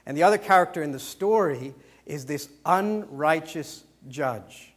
And 0.04 0.16
the 0.16 0.22
other 0.22 0.38
character 0.38 0.82
in 0.82 0.92
the 0.92 0.98
story 0.98 1.74
is 2.06 2.24
this 2.24 2.48
unrighteous 2.64 3.84
judge. 4.08 4.72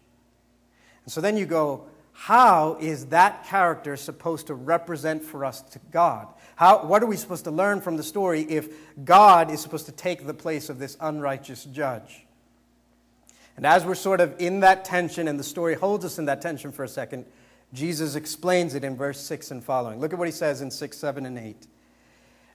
And 1.06 1.12
so 1.14 1.22
then 1.22 1.38
you 1.38 1.46
go, 1.46 1.86
how 2.12 2.78
is 2.82 3.06
that 3.08 3.46
character 3.46 3.96
supposed 3.96 4.48
to 4.48 4.54
represent 4.54 5.24
for 5.24 5.46
us 5.46 5.62
to 5.62 5.80
God? 5.92 6.28
How, 6.58 6.84
what 6.84 7.02
are 7.02 7.06
we 7.06 7.16
supposed 7.16 7.46
to 7.46 7.52
learn 7.52 7.80
from 7.80 7.96
the 7.96 8.04
story 8.04 8.42
if 8.42 8.70
God 9.06 9.50
is 9.50 9.62
supposed 9.62 9.86
to 9.86 9.94
take 9.94 10.28
the 10.28 10.34
place 10.34 10.70
of 10.70 10.80
this 10.80 10.98
unrighteous 11.00 11.64
judge? 11.66 12.26
And 13.56 13.66
as 13.66 13.86
we're 13.86 13.96
sort 13.96 14.20
of 14.20 14.36
in 14.40 14.60
that 14.62 14.84
tension, 14.84 15.28
and 15.28 15.40
the 15.40 15.44
story 15.44 15.76
holds 15.76 16.04
us 16.04 16.20
in 16.20 16.26
that 16.26 16.42
tension 16.42 16.72
for 16.72 16.84
a 16.84 16.90
second, 16.90 17.26
Jesus 17.74 18.16
explains 18.16 18.76
it 18.76 18.84
in 18.84 18.98
verse 18.98 19.20
6 19.22 19.52
and 19.52 19.64
following. 19.64 20.00
Look 20.00 20.12
at 20.12 20.20
what 20.20 20.28
he 20.28 20.32
says 20.34 20.62
in 20.62 20.72
6, 20.72 20.98
7, 20.98 21.26
and 21.26 21.38
8. 21.38 21.68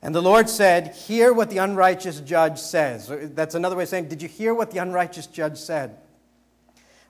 And 0.04 0.14
the 0.14 0.22
Lord 0.22 0.50
said, 0.50 0.94
Hear 0.94 1.32
what 1.32 1.48
the 1.48 1.58
unrighteous 1.58 2.20
judge 2.20 2.58
says. 2.58 3.10
That's 3.34 3.54
another 3.54 3.74
way 3.74 3.84
of 3.84 3.88
saying, 3.88 4.08
Did 4.08 4.20
you 4.20 4.28
hear 4.28 4.54
what 4.54 4.70
the 4.70 4.78
unrighteous 4.78 5.26
judge 5.26 5.56
said? 5.56 5.96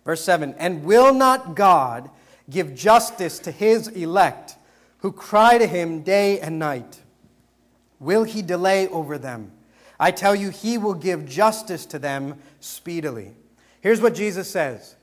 Verse 0.05 0.23
7 0.23 0.55
And 0.59 0.85
will 0.85 1.13
not 1.13 1.57
God 1.57 2.09
give 2.49 2.75
justice 2.75 3.41
to 3.41 3.51
his 3.51 3.89
elect 3.89 4.57
who 4.99 5.11
cry 5.11 5.59
to 5.59 5.67
him 5.67 6.03
day 6.03 6.39
and 6.39 6.61
night? 6.61 7.01
Will 7.99 8.23
he 8.23 8.43
delay 8.43 8.87
over 8.87 9.19
them? 9.19 9.51
I 9.99 10.13
tell 10.13 10.35
you, 10.35 10.51
he 10.51 10.79
will 10.79 10.95
give 10.95 11.29
justice 11.29 11.87
to 11.87 11.99
them 11.99 12.39
speedily. 12.61 13.33
Here's 13.81 14.01
what 14.01 14.15
Jesus 14.15 14.49
says 14.49 14.95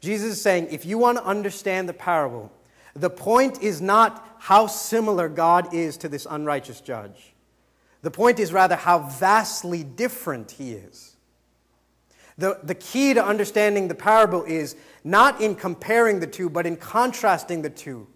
Jesus 0.00 0.34
is 0.34 0.40
saying, 0.40 0.68
if 0.70 0.86
you 0.86 0.96
want 0.96 1.18
to 1.18 1.24
understand 1.24 1.88
the 1.88 1.92
parable, 1.92 2.52
the 2.94 3.10
point 3.10 3.62
is 3.62 3.80
not 3.80 4.36
how 4.38 4.66
similar 4.66 5.28
God 5.28 5.72
is 5.72 5.96
to 5.98 6.08
this 6.08 6.26
unrighteous 6.28 6.80
judge. 6.80 7.32
The 8.02 8.10
point 8.10 8.38
is 8.38 8.52
rather 8.52 8.76
how 8.76 8.98
vastly 8.98 9.84
different 9.84 10.50
he 10.50 10.72
is. 10.72 11.16
The, 12.38 12.58
the 12.62 12.74
key 12.74 13.14
to 13.14 13.24
understanding 13.24 13.88
the 13.88 13.94
parable 13.94 14.42
is 14.44 14.74
not 15.04 15.40
in 15.40 15.54
comparing 15.54 16.20
the 16.20 16.26
two, 16.26 16.50
but 16.50 16.66
in 16.66 16.76
contrasting 16.76 17.62
the 17.62 17.70
two. 17.70 18.08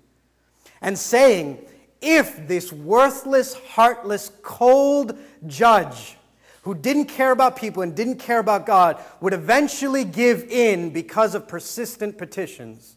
And 0.80 0.98
saying, 0.98 1.64
if 2.00 2.46
this 2.48 2.72
worthless, 2.72 3.54
heartless, 3.54 4.30
cold 4.42 5.18
judge 5.46 6.16
who 6.62 6.74
didn't 6.74 7.06
care 7.06 7.30
about 7.30 7.56
people 7.56 7.82
and 7.82 7.94
didn't 7.94 8.18
care 8.18 8.40
about 8.40 8.66
God 8.66 9.00
would 9.20 9.32
eventually 9.32 10.04
give 10.04 10.44
in 10.50 10.90
because 10.90 11.34
of 11.34 11.46
persistent 11.46 12.18
petitions, 12.18 12.95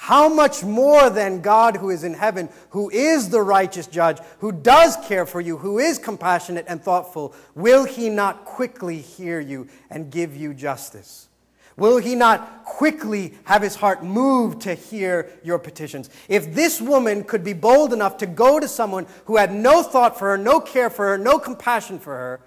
how 0.00 0.28
much 0.28 0.62
more 0.62 1.10
than 1.10 1.40
God 1.40 1.76
who 1.76 1.90
is 1.90 2.04
in 2.04 2.14
heaven, 2.14 2.48
who 2.70 2.88
is 2.88 3.30
the 3.30 3.42
righteous 3.42 3.88
judge, 3.88 4.18
who 4.38 4.52
does 4.52 4.96
care 5.08 5.26
for 5.26 5.40
you, 5.40 5.58
who 5.58 5.80
is 5.80 5.98
compassionate 5.98 6.66
and 6.68 6.80
thoughtful, 6.80 7.34
will 7.56 7.84
he 7.84 8.08
not 8.08 8.44
quickly 8.44 8.98
hear 8.98 9.40
you 9.40 9.66
and 9.90 10.08
give 10.12 10.36
you 10.36 10.54
justice? 10.54 11.28
Will 11.76 11.98
he 11.98 12.14
not 12.14 12.64
quickly 12.64 13.34
have 13.42 13.60
his 13.60 13.74
heart 13.74 14.04
moved 14.04 14.62
to 14.62 14.74
hear 14.74 15.32
your 15.42 15.58
petitions? 15.58 16.10
If 16.28 16.54
this 16.54 16.80
woman 16.80 17.24
could 17.24 17.42
be 17.42 17.52
bold 17.52 17.92
enough 17.92 18.18
to 18.18 18.26
go 18.26 18.60
to 18.60 18.68
someone 18.68 19.06
who 19.24 19.36
had 19.36 19.52
no 19.52 19.82
thought 19.82 20.16
for 20.16 20.28
her, 20.30 20.38
no 20.38 20.60
care 20.60 20.90
for 20.90 21.08
her, 21.08 21.18
no 21.18 21.40
compassion 21.40 21.98
for 21.98 22.14
her, 22.14 22.40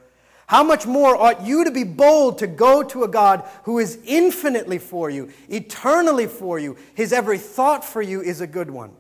how 0.52 0.64
much 0.64 0.86
more 0.86 1.16
ought 1.16 1.48
you 1.48 1.64
to 1.64 1.72
be 1.72 1.86
bold 1.86 2.40
to 2.40 2.46
go 2.46 2.84
to 2.84 3.06
a 3.06 3.08
God 3.08 3.48
who 3.64 3.80
is 3.80 3.98
infinitely 4.04 4.80
for 4.80 5.10
you, 5.10 5.32
eternally 5.48 6.28
for 6.28 6.60
you? 6.60 6.76
His 6.94 7.14
every 7.14 7.38
thought 7.38 7.86
for 7.86 8.02
you 8.02 8.22
is 8.22 8.42
a 8.42 8.48
good 8.48 8.70
one. 8.70 8.92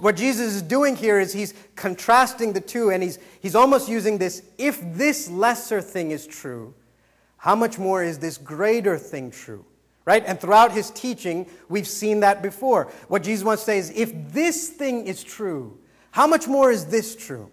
What 0.00 0.16
Jesus 0.16 0.54
is 0.56 0.62
doing 0.62 0.96
here 0.96 1.20
is 1.20 1.32
he's 1.32 1.54
contrasting 1.76 2.54
the 2.54 2.60
two, 2.60 2.90
and 2.90 3.04
he's, 3.04 3.20
he's 3.38 3.54
almost 3.54 3.88
using 3.88 4.18
this 4.18 4.42
if 4.58 4.80
this 4.96 5.30
lesser 5.30 5.80
thing 5.80 6.10
is 6.10 6.26
true, 6.26 6.74
how 7.36 7.54
much 7.54 7.78
more 7.78 8.02
is 8.02 8.18
this 8.18 8.36
greater 8.36 8.98
thing 8.98 9.30
true? 9.30 9.64
Right? 10.06 10.24
And 10.26 10.40
throughout 10.40 10.72
his 10.72 10.90
teaching, 10.90 11.48
we've 11.68 11.86
seen 11.86 12.18
that 12.20 12.42
before. 12.42 12.90
What 13.06 13.22
Jesus 13.22 13.44
wants 13.44 13.62
to 13.62 13.66
say 13.66 13.78
is 13.78 13.90
if 13.92 14.12
this 14.32 14.70
thing 14.70 15.06
is 15.06 15.22
true, 15.22 15.78
how 16.10 16.26
much 16.26 16.48
more 16.48 16.72
is 16.72 16.86
this 16.86 17.14
true? 17.14 17.48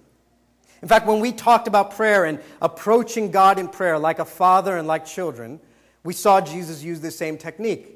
In 0.86 0.90
fact, 0.90 1.08
when 1.08 1.20
we 1.20 1.32
talked 1.32 1.68
about 1.68 1.96
prayer 1.96 2.26
and 2.26 2.40
approaching 2.62 3.32
God 3.32 3.58
in 3.58 3.68
prayer 3.68 3.98
like 3.98 4.20
a 4.20 4.24
father 4.24 4.78
and 4.78 4.88
like 4.88 5.04
children, 5.04 5.60
we 6.04 6.14
saw 6.14 6.40
Jesus 6.40 6.84
use 6.84 7.00
the 7.00 7.10
same 7.10 7.40
technique. 7.40 7.88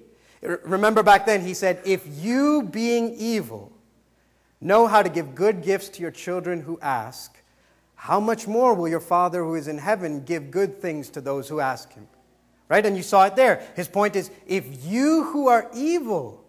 Remember 0.42 1.04
back 1.04 1.28
then, 1.28 1.42
he 1.46 1.54
said, 1.54 1.84
If 1.86 2.04
you, 2.08 2.64
being 2.64 3.14
evil, 3.14 3.72
know 4.60 4.88
how 4.88 5.04
to 5.04 5.10
give 5.10 5.36
good 5.36 5.62
gifts 5.62 5.90
to 5.90 6.02
your 6.02 6.10
children 6.10 6.62
who 6.62 6.80
ask, 6.82 7.38
how 7.94 8.20
much 8.20 8.48
more 8.48 8.74
will 8.74 8.88
your 8.88 9.00
Father 9.00 9.44
who 9.44 9.54
is 9.54 9.68
in 9.68 9.78
heaven 9.78 10.24
give 10.24 10.50
good 10.50 10.82
things 10.82 11.12
to 11.12 11.22
those 11.22 11.48
who 11.48 11.60
ask 11.60 11.94
him? 11.94 12.08
Right? 12.70 12.84
And 12.84 12.98
you 12.98 13.04
saw 13.04 13.26
it 13.26 13.36
there. 13.36 13.62
His 13.76 13.88
point 13.88 14.16
is 14.16 14.32
if 14.48 14.66
you 14.84 15.26
who 15.26 15.48
are 15.48 15.70
evil 15.76 16.44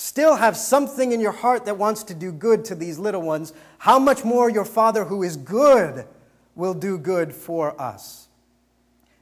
still 0.00 0.36
have 0.36 0.56
something 0.56 1.12
in 1.12 1.20
your 1.20 1.30
heart 1.30 1.66
that 1.66 1.76
wants 1.76 2.02
to 2.04 2.14
do 2.14 2.32
good 2.32 2.64
to 2.64 2.74
these 2.74 2.98
little 2.98 3.20
ones, 3.20 3.52
how 3.78 3.98
much 3.98 4.24
more 4.24 4.48
your 4.48 4.64
Father 4.64 5.04
who 5.04 5.22
is 5.22 5.36
good 5.36 6.06
will 6.54 6.72
do 6.72 6.96
good 6.96 7.34
for 7.34 7.78
us? 7.80 8.28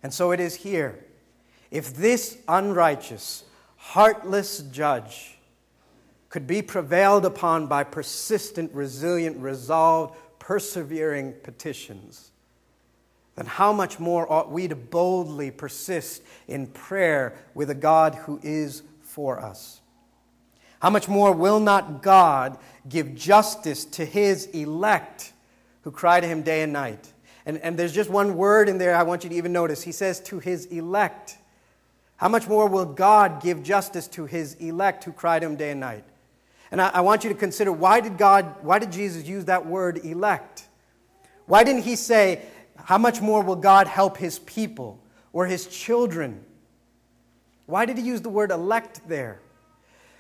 And 0.04 0.14
so 0.14 0.30
it 0.30 0.38
is 0.38 0.54
here. 0.54 1.04
If 1.72 1.94
this 1.94 2.38
unrighteous, 2.46 3.42
heartless 3.76 4.60
judge 4.60 5.38
could 6.28 6.46
be 6.46 6.62
prevailed 6.62 7.24
upon 7.24 7.66
by 7.66 7.82
persistent, 7.82 8.72
resilient, 8.72 9.36
resolved, 9.38 10.14
persevering 10.38 11.32
petitions, 11.42 12.30
then 13.34 13.46
how 13.46 13.72
much 13.72 13.98
more 13.98 14.30
ought 14.32 14.52
we 14.52 14.68
to 14.68 14.76
boldly 14.76 15.50
persist 15.50 16.22
in 16.46 16.68
prayer 16.68 17.36
with 17.54 17.68
a 17.68 17.74
God 17.74 18.14
who 18.14 18.38
is 18.44 18.82
for 19.02 19.40
us? 19.40 19.80
How 20.80 20.90
much 20.90 21.08
more 21.08 21.32
will 21.32 21.60
not 21.60 22.02
God 22.02 22.58
give 22.88 23.14
justice 23.14 23.84
to 23.86 24.04
his 24.04 24.46
elect 24.46 25.32
who 25.82 25.90
cry 25.90 26.20
to 26.20 26.26
him 26.26 26.42
day 26.42 26.62
and 26.62 26.72
night? 26.72 27.12
And, 27.46 27.58
and 27.58 27.78
there's 27.78 27.92
just 27.92 28.10
one 28.10 28.36
word 28.36 28.68
in 28.68 28.78
there 28.78 28.94
I 28.94 29.02
want 29.02 29.24
you 29.24 29.30
to 29.30 29.36
even 29.36 29.52
notice. 29.52 29.82
He 29.82 29.92
says, 29.92 30.20
to 30.20 30.38
his 30.38 30.66
elect. 30.66 31.38
How 32.16 32.28
much 32.28 32.46
more 32.46 32.68
will 32.68 32.84
God 32.84 33.42
give 33.42 33.62
justice 33.62 34.06
to 34.08 34.26
his 34.26 34.54
elect 34.54 35.04
who 35.04 35.12
cry 35.12 35.38
to 35.38 35.46
him 35.46 35.56
day 35.56 35.70
and 35.70 35.80
night? 35.80 36.04
And 36.70 36.80
I, 36.80 36.88
I 36.88 37.00
want 37.00 37.24
you 37.24 37.30
to 37.30 37.36
consider 37.36 37.72
why 37.72 38.00
did 38.00 38.18
God, 38.18 38.56
why 38.62 38.78
did 38.78 38.92
Jesus 38.92 39.26
use 39.26 39.46
that 39.46 39.66
word 39.66 40.04
elect? 40.04 40.68
Why 41.46 41.64
didn't 41.64 41.82
he 41.82 41.96
say, 41.96 42.42
How 42.76 42.98
much 42.98 43.20
more 43.20 43.42
will 43.42 43.56
God 43.56 43.86
help 43.86 44.18
his 44.18 44.38
people 44.40 45.00
or 45.32 45.46
his 45.46 45.66
children? 45.66 46.44
Why 47.66 47.86
did 47.86 47.98
he 47.98 48.04
use 48.04 48.20
the 48.20 48.28
word 48.28 48.50
elect 48.50 49.08
there? 49.08 49.40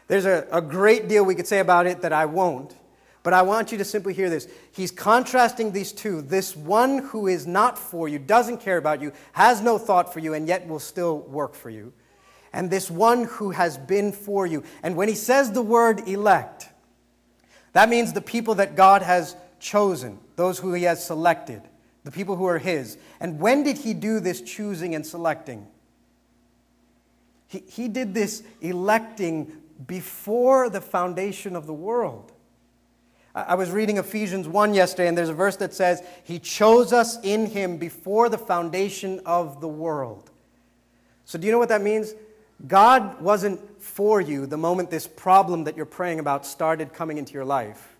There's 0.08 0.26
a, 0.26 0.46
a 0.50 0.60
great 0.60 1.08
deal 1.08 1.24
we 1.24 1.34
could 1.34 1.46
say 1.46 1.60
about 1.60 1.86
it 1.86 2.02
that 2.02 2.12
I 2.12 2.26
won't, 2.26 2.74
but 3.22 3.32
I 3.32 3.42
want 3.42 3.70
you 3.70 3.78
to 3.78 3.84
simply 3.84 4.14
hear 4.14 4.28
this. 4.28 4.48
He's 4.72 4.90
contrasting 4.90 5.72
these 5.72 5.92
two 5.92 6.22
this 6.22 6.56
one 6.56 6.98
who 6.98 7.28
is 7.28 7.46
not 7.46 7.78
for 7.78 8.08
you, 8.08 8.18
doesn't 8.18 8.58
care 8.58 8.78
about 8.78 9.00
you, 9.00 9.12
has 9.32 9.60
no 9.60 9.78
thought 9.78 10.12
for 10.12 10.18
you, 10.18 10.34
and 10.34 10.48
yet 10.48 10.66
will 10.66 10.80
still 10.80 11.20
work 11.20 11.54
for 11.54 11.70
you 11.70 11.92
and 12.52 12.70
this 12.70 12.90
one 12.90 13.24
who 13.24 13.50
has 13.50 13.78
been 13.78 14.12
for 14.12 14.46
you. 14.46 14.62
And 14.82 14.96
when 14.96 15.08
he 15.08 15.14
says 15.14 15.52
the 15.52 15.62
word 15.62 16.08
elect, 16.08 16.68
that 17.72 17.88
means 17.88 18.12
the 18.12 18.20
people 18.20 18.56
that 18.56 18.76
God 18.76 19.02
has 19.02 19.36
chosen, 19.60 20.18
those 20.36 20.58
who 20.58 20.72
he 20.72 20.84
has 20.84 21.04
selected, 21.04 21.62
the 22.04 22.10
people 22.10 22.36
who 22.36 22.46
are 22.46 22.58
his. 22.58 22.96
And 23.20 23.38
when 23.38 23.62
did 23.62 23.78
he 23.78 23.94
do 23.94 24.20
this 24.20 24.40
choosing 24.40 24.94
and 24.94 25.06
selecting? 25.06 25.66
He, 27.48 27.62
he 27.68 27.88
did 27.88 28.14
this 28.14 28.42
electing 28.60 29.52
before 29.86 30.68
the 30.68 30.80
foundation 30.80 31.54
of 31.54 31.66
the 31.66 31.74
world. 31.74 32.32
I 33.34 33.54
was 33.54 33.70
reading 33.70 33.98
Ephesians 33.98 34.48
1 34.48 34.74
yesterday, 34.74 35.06
and 35.06 35.16
there's 35.16 35.28
a 35.28 35.34
verse 35.34 35.56
that 35.56 35.72
says, 35.72 36.02
He 36.24 36.38
chose 36.38 36.92
us 36.92 37.18
in 37.22 37.46
Him 37.46 37.76
before 37.76 38.28
the 38.28 38.38
foundation 38.38 39.20
of 39.24 39.60
the 39.60 39.68
world. 39.68 40.30
So, 41.24 41.38
do 41.38 41.46
you 41.46 41.52
know 41.52 41.58
what 41.58 41.68
that 41.68 41.82
means? 41.82 42.14
God 42.66 43.20
wasn't 43.20 43.60
for 43.80 44.20
you 44.20 44.46
the 44.46 44.56
moment 44.56 44.90
this 44.90 45.06
problem 45.06 45.64
that 45.64 45.76
you're 45.76 45.86
praying 45.86 46.18
about 46.18 46.44
started 46.44 46.92
coming 46.92 47.18
into 47.18 47.34
your 47.34 47.44
life. 47.44 47.96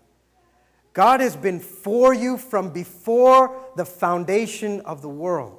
God 0.93 1.21
has 1.21 1.35
been 1.35 1.59
for 1.59 2.13
you 2.13 2.37
from 2.37 2.71
before 2.71 3.55
the 3.75 3.85
foundation 3.85 4.81
of 4.81 5.01
the 5.01 5.09
world. 5.09 5.58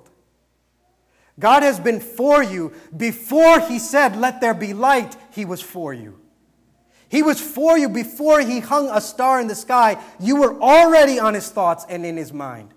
God 1.40 1.64
has 1.64 1.80
been 1.80 1.98
for 1.98 2.42
you 2.42 2.72
before 2.96 3.58
He 3.60 3.80
said, 3.80 4.16
Let 4.16 4.40
there 4.40 4.54
be 4.54 4.72
light, 4.72 5.16
He 5.32 5.44
was 5.44 5.60
for 5.60 5.92
you. 5.92 6.20
He 7.08 7.24
was 7.24 7.40
for 7.40 7.76
you 7.76 7.88
before 7.88 8.40
He 8.40 8.60
hung 8.60 8.88
a 8.88 9.00
star 9.00 9.40
in 9.40 9.48
the 9.48 9.56
sky. 9.56 10.00
You 10.20 10.36
were 10.36 10.60
already 10.60 11.18
on 11.18 11.34
His 11.34 11.50
thoughts 11.50 11.84
and 11.88 12.06
in 12.06 12.16
His 12.16 12.32
mind. 12.32 12.72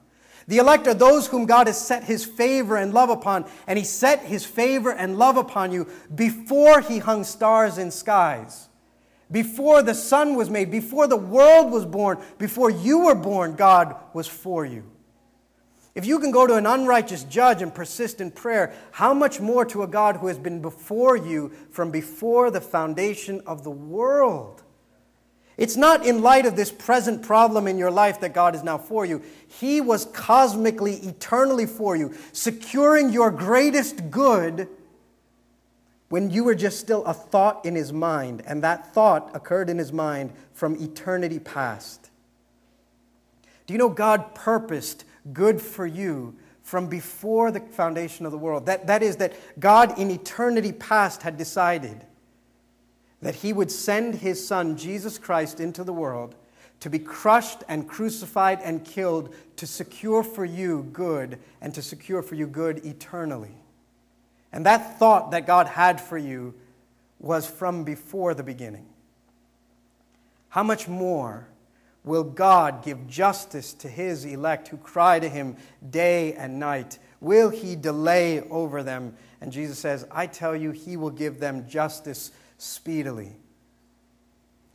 The 0.47 0.57
elect 0.57 0.87
are 0.87 0.93
those 0.93 1.27
whom 1.27 1.45
God 1.45 1.67
has 1.67 1.79
set 1.79 2.03
his 2.03 2.25
favor 2.25 2.75
and 2.75 2.93
love 2.93 3.09
upon, 3.09 3.45
and 3.65 3.79
he 3.79 3.85
set 3.85 4.19
his 4.25 4.45
favor 4.45 4.91
and 4.91 5.17
love 5.17 5.37
upon 5.37 5.71
you 5.71 5.87
before 6.13 6.81
he 6.81 6.99
hung 6.99 7.23
stars 7.23 7.77
in 7.77 7.91
skies. 7.91 8.67
Before 9.31 9.81
the 9.81 9.95
sun 9.95 10.35
was 10.35 10.49
made, 10.49 10.69
before 10.69 11.07
the 11.07 11.17
world 11.17 11.71
was 11.71 11.85
born, 11.85 12.21
before 12.37 12.69
you 12.69 13.05
were 13.05 13.15
born, 13.15 13.55
God 13.55 13.95
was 14.13 14.27
for 14.27 14.65
you. 14.65 14.83
If 15.95 16.05
you 16.07 16.19
can 16.19 16.31
go 16.31 16.47
to 16.47 16.55
an 16.55 16.65
unrighteous 16.65 17.23
judge 17.25 17.61
and 17.61 17.73
persist 17.73 18.19
in 18.19 18.31
prayer, 18.31 18.73
how 18.91 19.13
much 19.13 19.39
more 19.39 19.63
to 19.65 19.83
a 19.83 19.87
God 19.87 20.17
who 20.17 20.27
has 20.27 20.39
been 20.39 20.61
before 20.61 21.15
you 21.15 21.51
from 21.69 21.91
before 21.91 22.49
the 22.49 22.61
foundation 22.61 23.41
of 23.45 23.63
the 23.63 23.71
world? 23.71 24.63
It's 25.55 25.77
not 25.77 26.03
in 26.05 26.23
light 26.23 26.47
of 26.47 26.55
this 26.55 26.71
present 26.71 27.21
problem 27.21 27.67
in 27.67 27.77
your 27.77 27.91
life 27.91 28.21
that 28.21 28.33
God 28.33 28.55
is 28.55 28.63
now 28.63 28.79
for 28.79 29.05
you. 29.05 29.21
He 29.47 29.81
was 29.81 30.05
cosmically, 30.05 30.95
eternally 30.95 31.67
for 31.67 31.95
you, 31.95 32.15
securing 32.31 33.11
your 33.11 33.29
greatest 33.29 34.09
good 34.09 34.67
when 36.09 36.31
you 36.31 36.43
were 36.43 36.55
just 36.55 36.79
still 36.79 37.05
a 37.05 37.13
thought 37.13 37.65
in 37.65 37.75
His 37.75 37.93
mind, 37.93 38.41
and 38.47 38.63
that 38.63 38.93
thought 38.93 39.29
occurred 39.35 39.69
in 39.69 39.77
His 39.77 39.93
mind 39.93 40.33
from 40.53 40.75
eternity 40.75 41.39
past. 41.39 42.09
Do 43.67 43.73
you 43.73 43.77
know 43.77 43.89
God 43.89 44.33
purposed 44.33 45.05
good 45.31 45.61
for 45.61 45.85
you 45.85 46.35
from 46.61 46.87
before 46.87 47.51
the 47.51 47.59
foundation 47.59 48.25
of 48.25 48.31
the 48.31 48.37
world? 48.37 48.65
That, 48.65 48.87
that 48.87 49.03
is, 49.03 49.17
that 49.17 49.33
God 49.59 49.97
in 49.97 50.11
eternity 50.11 50.71
past 50.71 51.21
had 51.21 51.37
decided 51.37 52.05
that 53.21 53.35
he 53.35 53.53
would 53.53 53.71
send 53.71 54.15
his 54.15 54.45
son, 54.45 54.75
Jesus 54.75 55.17
Christ, 55.17 55.59
into 55.59 55.83
the 55.83 55.93
world 55.93 56.35
to 56.81 56.89
be 56.89 56.99
crushed 56.99 57.63
and 57.69 57.87
crucified 57.87 58.59
and 58.61 58.83
killed 58.83 59.33
to 59.55 59.65
secure 59.65 60.21
for 60.21 60.43
you 60.43 60.89
good 60.91 61.39
and 61.61 61.73
to 61.73 61.81
secure 61.81 62.21
for 62.21 62.35
you 62.35 62.45
good 62.45 62.85
eternally. 62.85 63.55
And 64.51 64.65
that 64.65 64.99
thought 64.99 65.31
that 65.31 65.47
God 65.47 65.67
had 65.67 66.01
for 66.01 66.17
you 66.17 66.53
was 67.19 67.49
from 67.49 67.85
before 67.85 68.33
the 68.33 68.43
beginning. 68.43 68.85
How 70.49 70.61
much 70.61 70.89
more 70.89 71.47
will 72.03 72.23
God 72.23 72.83
give 72.83 73.07
justice 73.07 73.73
to 73.75 73.87
his 73.87 74.25
elect 74.25 74.67
who 74.67 74.77
cry 74.77 75.19
to 75.19 75.29
him 75.29 75.57
day 75.89 76.33
and 76.33 76.59
night? 76.59 76.99
Will 77.21 77.49
he 77.49 77.75
delay 77.75 78.41
over 78.49 78.83
them? 78.83 79.15
And 79.39 79.51
Jesus 79.51 79.79
says, 79.79 80.05
I 80.11 80.27
tell 80.27 80.55
you, 80.55 80.71
he 80.71 80.97
will 80.97 81.09
give 81.09 81.39
them 81.39 81.67
justice 81.67 82.31
speedily. 82.57 83.35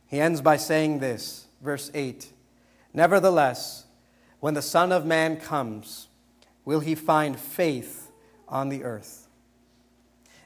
He 0.07 0.19
ends 0.19 0.41
by 0.41 0.57
saying 0.57 0.99
this, 0.99 1.45
verse 1.61 1.91
8 1.93 2.31
Nevertheless, 2.93 3.85
when 4.39 4.55
the 4.55 4.61
Son 4.61 4.91
of 4.91 5.05
Man 5.05 5.37
comes, 5.37 6.07
will 6.65 6.79
he 6.79 6.95
find 6.95 7.39
faith 7.39 8.11
on 8.47 8.69
the 8.69 8.83
earth? 8.83 9.27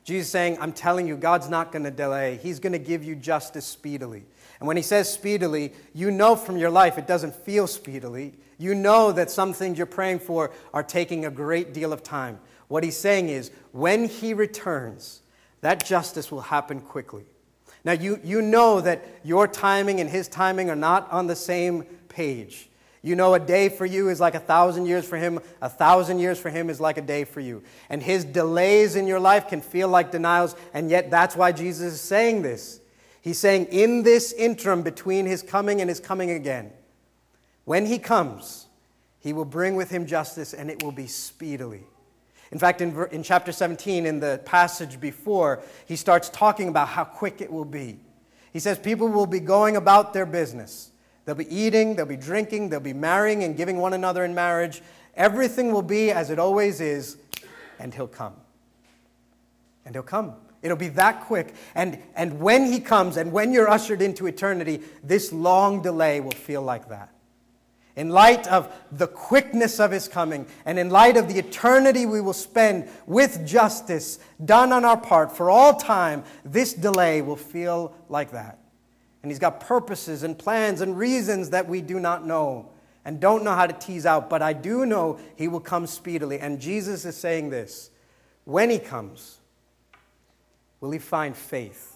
Jesus 0.03 0.29
saying, 0.29 0.57
I'm 0.59 0.73
telling 0.73 1.07
you, 1.07 1.15
God's 1.15 1.47
not 1.47 1.71
going 1.71 1.85
to 1.85 1.91
delay. 1.91 2.37
He's 2.43 2.59
going 2.59 2.73
to 2.73 2.79
give 2.79 3.03
you 3.03 3.15
justice 3.15 3.65
speedily. 3.65 4.25
And 4.63 4.67
when 4.69 4.77
he 4.77 4.83
says 4.83 5.11
speedily, 5.11 5.73
you 5.93 6.09
know 6.09 6.37
from 6.37 6.55
your 6.55 6.69
life 6.69 6.97
it 6.97 7.05
doesn't 7.05 7.35
feel 7.35 7.67
speedily. 7.67 8.33
You 8.57 8.73
know 8.73 9.11
that 9.11 9.29
some 9.29 9.51
things 9.51 9.77
you're 9.77 9.85
praying 9.85 10.19
for 10.19 10.51
are 10.73 10.83
taking 10.83 11.25
a 11.25 11.29
great 11.29 11.73
deal 11.73 11.91
of 11.91 12.01
time. 12.01 12.39
What 12.69 12.85
he's 12.85 12.95
saying 12.95 13.27
is, 13.27 13.51
when 13.73 14.07
he 14.07 14.33
returns, 14.33 15.21
that 15.59 15.85
justice 15.85 16.31
will 16.31 16.39
happen 16.39 16.79
quickly. 16.79 17.25
Now, 17.83 17.91
you, 17.91 18.21
you 18.23 18.41
know 18.41 18.79
that 18.79 19.03
your 19.25 19.49
timing 19.49 19.99
and 19.99 20.09
his 20.09 20.29
timing 20.29 20.69
are 20.69 20.77
not 20.77 21.11
on 21.11 21.27
the 21.27 21.35
same 21.35 21.83
page. 22.07 22.69
You 23.01 23.17
know, 23.17 23.33
a 23.33 23.41
day 23.41 23.67
for 23.67 23.85
you 23.85 24.07
is 24.07 24.21
like 24.21 24.33
a 24.33 24.39
thousand 24.39 24.85
years 24.85 25.05
for 25.05 25.17
him, 25.17 25.41
a 25.61 25.67
thousand 25.67 26.19
years 26.19 26.39
for 26.39 26.49
him 26.49 26.69
is 26.69 26.79
like 26.79 26.97
a 26.97 27.01
day 27.01 27.25
for 27.25 27.41
you. 27.41 27.63
And 27.89 28.01
his 28.01 28.23
delays 28.23 28.95
in 28.95 29.07
your 29.07 29.19
life 29.19 29.49
can 29.49 29.59
feel 29.59 29.89
like 29.89 30.09
denials, 30.09 30.55
and 30.73 30.89
yet 30.89 31.11
that's 31.11 31.35
why 31.35 31.51
Jesus 31.51 31.95
is 31.95 31.99
saying 31.99 32.43
this. 32.43 32.79
He's 33.23 33.39
saying, 33.39 33.67
in 33.71 34.03
this 34.03 34.33
interim 34.33 34.83
between 34.83 35.25
his 35.25 35.41
coming 35.41 35.79
and 35.79 35.89
his 35.89 36.01
coming 36.01 36.31
again, 36.31 36.73
when 37.63 37.85
he 37.85 37.97
comes, 37.97 38.67
he 39.21 39.31
will 39.31 39.45
bring 39.45 39.77
with 39.77 39.89
him 39.89 40.05
justice, 40.05 40.53
and 40.53 40.69
it 40.69 40.83
will 40.83 40.91
be 40.91 41.07
speedily. 41.07 41.85
In 42.51 42.59
fact, 42.59 42.81
in, 42.81 43.07
in 43.11 43.23
chapter 43.23 43.53
17, 43.53 44.05
in 44.05 44.19
the 44.19 44.41
passage 44.43 44.99
before, 44.99 45.63
he 45.85 45.95
starts 45.95 46.27
talking 46.27 46.67
about 46.67 46.89
how 46.89 47.05
quick 47.05 47.39
it 47.39 47.49
will 47.49 47.63
be. 47.63 47.97
He 48.51 48.59
says, 48.59 48.77
People 48.77 49.07
will 49.07 49.25
be 49.25 49.39
going 49.39 49.77
about 49.77 50.13
their 50.13 50.25
business. 50.25 50.91
They'll 51.23 51.33
be 51.33 51.55
eating, 51.55 51.95
they'll 51.95 52.05
be 52.05 52.17
drinking, 52.17 52.69
they'll 52.69 52.81
be 52.81 52.91
marrying 52.91 53.45
and 53.45 53.55
giving 53.55 53.77
one 53.77 53.93
another 53.93 54.25
in 54.25 54.35
marriage. 54.35 54.81
Everything 55.15 55.71
will 55.71 55.81
be 55.81 56.11
as 56.11 56.29
it 56.29 56.39
always 56.39 56.81
is, 56.81 57.15
and 57.79 57.93
he'll 57.93 58.05
come. 58.05 58.35
And 59.85 59.95
he'll 59.95 60.03
come. 60.03 60.33
It'll 60.63 60.77
be 60.77 60.87
that 60.89 61.25
quick. 61.25 61.53
And, 61.75 61.99
and 62.15 62.39
when 62.39 62.71
he 62.71 62.79
comes, 62.79 63.17
and 63.17 63.31
when 63.31 63.51
you're 63.51 63.69
ushered 63.69 64.01
into 64.01 64.25
eternity, 64.25 64.81
this 65.03 65.31
long 65.31 65.83
delay 65.83 66.21
will 66.21 66.31
feel 66.31 66.63
like 66.63 66.89
that. 66.89 67.09
In 67.95 68.09
light 68.09 68.47
of 68.47 68.73
the 68.91 69.05
quickness 69.05 69.79
of 69.79 69.91
his 69.91 70.07
coming, 70.07 70.47
and 70.65 70.79
in 70.79 70.89
light 70.89 71.15
of 71.15 71.27
the 71.27 71.37
eternity 71.37 72.07
we 72.07 72.21
will 72.21 72.33
spend 72.33 72.89
with 73.05 73.45
justice 73.45 74.17
done 74.43 74.71
on 74.71 74.83
our 74.83 74.97
part 74.97 75.35
for 75.35 75.51
all 75.51 75.75
time, 75.75 76.23
this 76.43 76.73
delay 76.73 77.21
will 77.21 77.35
feel 77.35 77.93
like 78.09 78.31
that. 78.31 78.57
And 79.21 79.31
He's 79.31 79.39
got 79.39 79.59
purposes 79.59 80.23
and 80.23 80.37
plans 80.37 80.81
and 80.81 80.97
reasons 80.97 81.51
that 81.51 81.67
we 81.67 81.81
do 81.81 81.99
not 81.99 82.25
know 82.25 82.69
and 83.05 83.19
don't 83.19 83.43
know 83.43 83.53
how 83.53 83.67
to 83.67 83.73
tease 83.73 84.05
out. 84.05 84.29
But 84.29 84.41
I 84.41 84.53
do 84.53 84.85
know 84.85 85.19
He 85.35 85.47
will 85.47 85.61
come 85.61 85.87
speedily. 85.87 86.39
And 86.39 86.59
Jesus 86.59 87.05
is 87.05 87.15
saying 87.15 87.49
this 87.49 87.89
when 88.43 88.69
He 88.69 88.79
comes, 88.79 89.39
will 90.83 90.91
He 90.91 90.99
find 90.99 91.33
faith 91.33 91.95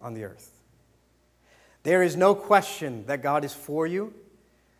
on 0.00 0.14
the 0.14 0.24
earth? 0.24 0.50
There 1.82 2.02
is 2.02 2.16
no 2.16 2.34
question 2.34 3.04
that 3.04 3.22
God 3.22 3.44
is 3.44 3.52
for 3.52 3.86
you. 3.86 4.14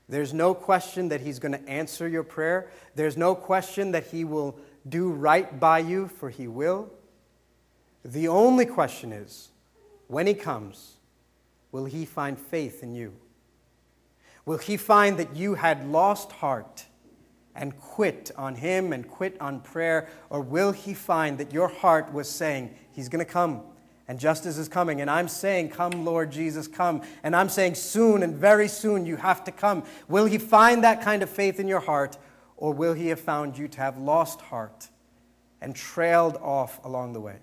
There's 0.08 0.32
no 0.32 0.54
question 0.54 1.10
that 1.10 1.20
He's 1.20 1.38
going 1.38 1.52
to 1.52 1.68
answer 1.68 2.08
your 2.08 2.22
prayer. 2.22 2.70
There's 2.94 3.18
no 3.18 3.34
question 3.34 3.92
that 3.92 4.06
He 4.06 4.24
will 4.24 4.58
do 4.88 5.10
right 5.10 5.60
by 5.60 5.80
you, 5.80 6.08
for 6.08 6.30
He 6.30 6.48
will. 6.48 6.90
The 8.02 8.28
only 8.28 8.64
question 8.64 9.12
is 9.12 9.50
when 10.08 10.26
He 10.26 10.32
comes, 10.32 10.94
will 11.70 11.84
he 11.84 12.06
find 12.06 12.38
faith 12.38 12.82
in 12.82 12.94
you? 12.94 13.12
Will 14.46 14.56
he 14.56 14.78
find 14.78 15.18
that 15.18 15.36
you 15.36 15.56
had 15.56 15.86
lost 15.86 16.32
heart 16.32 16.86
and 17.54 17.78
quit 17.78 18.30
on 18.38 18.54
him 18.54 18.92
and 18.92 19.06
quit 19.06 19.38
on 19.40 19.60
prayer? 19.60 20.08
Or 20.30 20.40
will 20.40 20.72
he 20.72 20.94
find 20.94 21.36
that 21.38 21.52
your 21.52 21.68
heart 21.68 22.10
was 22.10 22.28
saying, 22.28 22.74
He's 22.94 23.10
going 23.10 23.24
to 23.24 23.30
come 23.30 23.62
and 24.06 24.20
justice 24.20 24.58
is 24.58 24.68
coming? 24.68 25.00
And 25.00 25.10
I'm 25.10 25.28
saying, 25.28 25.70
Come, 25.70 26.04
Lord 26.04 26.30
Jesus, 26.30 26.68
come. 26.68 27.02
And 27.22 27.34
I'm 27.34 27.48
saying, 27.48 27.74
Soon 27.74 28.22
and 28.22 28.34
very 28.34 28.68
soon 28.68 29.06
you 29.06 29.16
have 29.16 29.44
to 29.44 29.52
come. 29.52 29.84
Will 30.08 30.26
he 30.26 30.38
find 30.38 30.84
that 30.84 31.02
kind 31.02 31.22
of 31.22 31.30
faith 31.30 31.58
in 31.58 31.68
your 31.68 31.80
heart? 31.80 32.18
Or 32.56 32.72
will 32.72 32.94
he 32.94 33.08
have 33.08 33.20
found 33.20 33.58
you 33.58 33.66
to 33.68 33.80
have 33.80 33.98
lost 33.98 34.40
heart 34.40 34.88
and 35.60 35.74
trailed 35.74 36.36
off 36.36 36.84
along 36.84 37.14
the 37.14 37.20
way? 37.20 37.38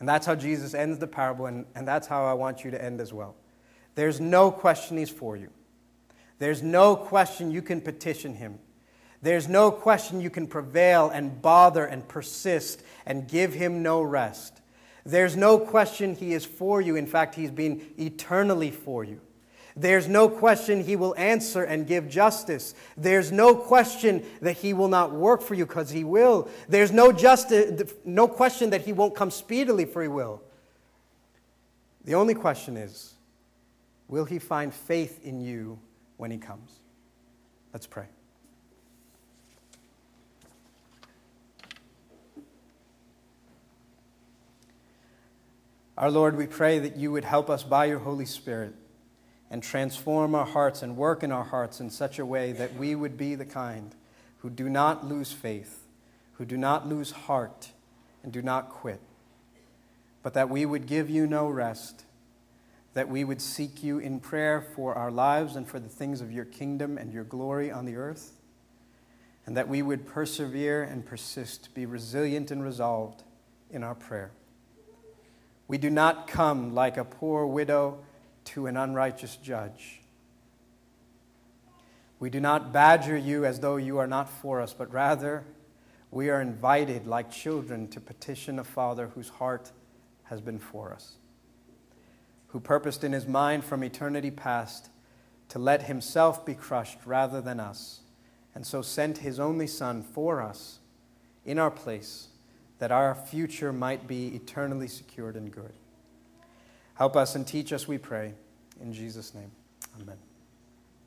And 0.00 0.08
that's 0.08 0.26
how 0.26 0.34
Jesus 0.34 0.74
ends 0.74 0.98
the 0.98 1.06
parable, 1.06 1.46
and, 1.46 1.64
and 1.74 1.86
that's 1.86 2.06
how 2.06 2.24
I 2.24 2.32
want 2.32 2.64
you 2.64 2.70
to 2.72 2.82
end 2.82 3.00
as 3.00 3.12
well. 3.12 3.36
There's 3.94 4.20
no 4.20 4.50
question 4.50 4.98
he's 4.98 5.08
for 5.08 5.36
you. 5.36 5.50
There's 6.38 6.62
no 6.62 6.96
question 6.96 7.52
you 7.52 7.62
can 7.62 7.80
petition 7.80 8.34
him. 8.34 8.58
There's 9.24 9.48
no 9.48 9.70
question 9.70 10.20
you 10.20 10.28
can 10.28 10.46
prevail 10.46 11.08
and 11.08 11.40
bother 11.40 11.86
and 11.86 12.06
persist 12.06 12.82
and 13.06 13.26
give 13.26 13.54
him 13.54 13.82
no 13.82 14.02
rest. 14.02 14.60
There's 15.06 15.34
no 15.34 15.58
question 15.58 16.14
he 16.14 16.34
is 16.34 16.44
for 16.44 16.82
you. 16.82 16.94
In 16.94 17.06
fact, 17.06 17.34
he's 17.34 17.50
been 17.50 17.80
eternally 17.98 18.70
for 18.70 19.02
you. 19.02 19.22
There's 19.74 20.06
no 20.08 20.28
question 20.28 20.84
he 20.84 20.94
will 20.94 21.14
answer 21.16 21.64
and 21.64 21.86
give 21.86 22.06
justice. 22.06 22.74
There's 22.98 23.32
no 23.32 23.56
question 23.56 24.26
that 24.42 24.58
he 24.58 24.74
will 24.74 24.88
not 24.88 25.12
work 25.12 25.40
for 25.40 25.54
you 25.54 25.64
because 25.64 25.88
he 25.88 26.04
will. 26.04 26.50
There's 26.68 26.92
no, 26.92 27.10
justice, 27.10 27.94
no 28.04 28.28
question 28.28 28.70
that 28.70 28.82
he 28.82 28.92
won't 28.92 29.14
come 29.14 29.30
speedily 29.30 29.86
for 29.86 30.02
he 30.02 30.08
will. 30.08 30.42
The 32.04 32.14
only 32.14 32.34
question 32.34 32.76
is 32.76 33.14
will 34.06 34.26
he 34.26 34.38
find 34.38 34.72
faith 34.74 35.24
in 35.24 35.40
you 35.40 35.78
when 36.18 36.30
he 36.30 36.36
comes? 36.36 36.72
Let's 37.72 37.86
pray. 37.86 38.04
Our 45.96 46.10
Lord, 46.10 46.36
we 46.36 46.48
pray 46.48 46.80
that 46.80 46.96
you 46.96 47.12
would 47.12 47.24
help 47.24 47.48
us 47.48 47.62
by 47.62 47.84
your 47.84 48.00
Holy 48.00 48.26
Spirit 48.26 48.74
and 49.48 49.62
transform 49.62 50.34
our 50.34 50.44
hearts 50.44 50.82
and 50.82 50.96
work 50.96 51.22
in 51.22 51.30
our 51.30 51.44
hearts 51.44 51.78
in 51.78 51.88
such 51.88 52.18
a 52.18 52.26
way 52.26 52.50
that 52.50 52.74
we 52.74 52.96
would 52.96 53.16
be 53.16 53.36
the 53.36 53.44
kind 53.44 53.94
who 54.38 54.50
do 54.50 54.68
not 54.68 55.06
lose 55.06 55.30
faith, 55.30 55.84
who 56.32 56.44
do 56.44 56.56
not 56.56 56.88
lose 56.88 57.12
heart, 57.12 57.70
and 58.24 58.32
do 58.32 58.42
not 58.42 58.70
quit, 58.70 59.00
but 60.24 60.34
that 60.34 60.50
we 60.50 60.66
would 60.66 60.86
give 60.88 61.08
you 61.08 61.28
no 61.28 61.46
rest, 61.46 62.04
that 62.94 63.08
we 63.08 63.22
would 63.22 63.40
seek 63.40 63.84
you 63.84 63.98
in 63.98 64.18
prayer 64.18 64.60
for 64.60 64.96
our 64.96 65.12
lives 65.12 65.54
and 65.54 65.68
for 65.68 65.78
the 65.78 65.88
things 65.88 66.20
of 66.20 66.32
your 66.32 66.44
kingdom 66.44 66.98
and 66.98 67.12
your 67.12 67.24
glory 67.24 67.70
on 67.70 67.84
the 67.84 67.94
earth, 67.94 68.32
and 69.46 69.56
that 69.56 69.68
we 69.68 69.80
would 69.80 70.08
persevere 70.08 70.82
and 70.82 71.06
persist, 71.06 71.72
be 71.72 71.86
resilient 71.86 72.50
and 72.50 72.64
resolved 72.64 73.22
in 73.70 73.84
our 73.84 73.94
prayer. 73.94 74.32
We 75.66 75.78
do 75.78 75.90
not 75.90 76.26
come 76.26 76.74
like 76.74 76.96
a 76.96 77.04
poor 77.04 77.46
widow 77.46 77.98
to 78.46 78.66
an 78.66 78.76
unrighteous 78.76 79.36
judge. 79.36 80.00
We 82.18 82.30
do 82.30 82.40
not 82.40 82.72
badger 82.72 83.16
you 83.16 83.44
as 83.44 83.60
though 83.60 83.76
you 83.76 83.98
are 83.98 84.06
not 84.06 84.28
for 84.28 84.60
us, 84.60 84.72
but 84.72 84.92
rather 84.92 85.44
we 86.10 86.30
are 86.30 86.40
invited, 86.40 87.06
like 87.06 87.30
children, 87.30 87.88
to 87.88 88.00
petition 88.00 88.58
a 88.58 88.64
Father 88.64 89.08
whose 89.08 89.28
heart 89.30 89.72
has 90.24 90.40
been 90.40 90.58
for 90.58 90.92
us, 90.92 91.16
who 92.48 92.60
purposed 92.60 93.02
in 93.02 93.12
his 93.12 93.26
mind 93.26 93.64
from 93.64 93.82
eternity 93.82 94.30
past 94.30 94.90
to 95.48 95.58
let 95.58 95.82
himself 95.82 96.46
be 96.46 96.54
crushed 96.54 96.98
rather 97.04 97.40
than 97.40 97.60
us, 97.60 98.00
and 98.54 98.66
so 98.66 98.80
sent 98.80 99.18
his 99.18 99.40
only 99.40 99.66
Son 99.66 100.02
for 100.02 100.40
us 100.40 100.78
in 101.44 101.58
our 101.58 101.70
place, 101.70 102.28
that 102.78 102.92
our 102.92 103.14
future 103.14 103.72
might 103.72 104.06
be 104.06 104.28
eternally 104.28 104.88
secured 104.88 105.36
and 105.36 105.50
good. 105.50 105.72
Help 106.94 107.16
us 107.16 107.34
and 107.34 107.46
teach 107.46 107.72
us, 107.72 107.88
we 107.88 107.98
pray. 107.98 108.34
In 108.80 108.92
Jesus' 108.92 109.34
name, 109.34 109.50
amen. 110.00 110.18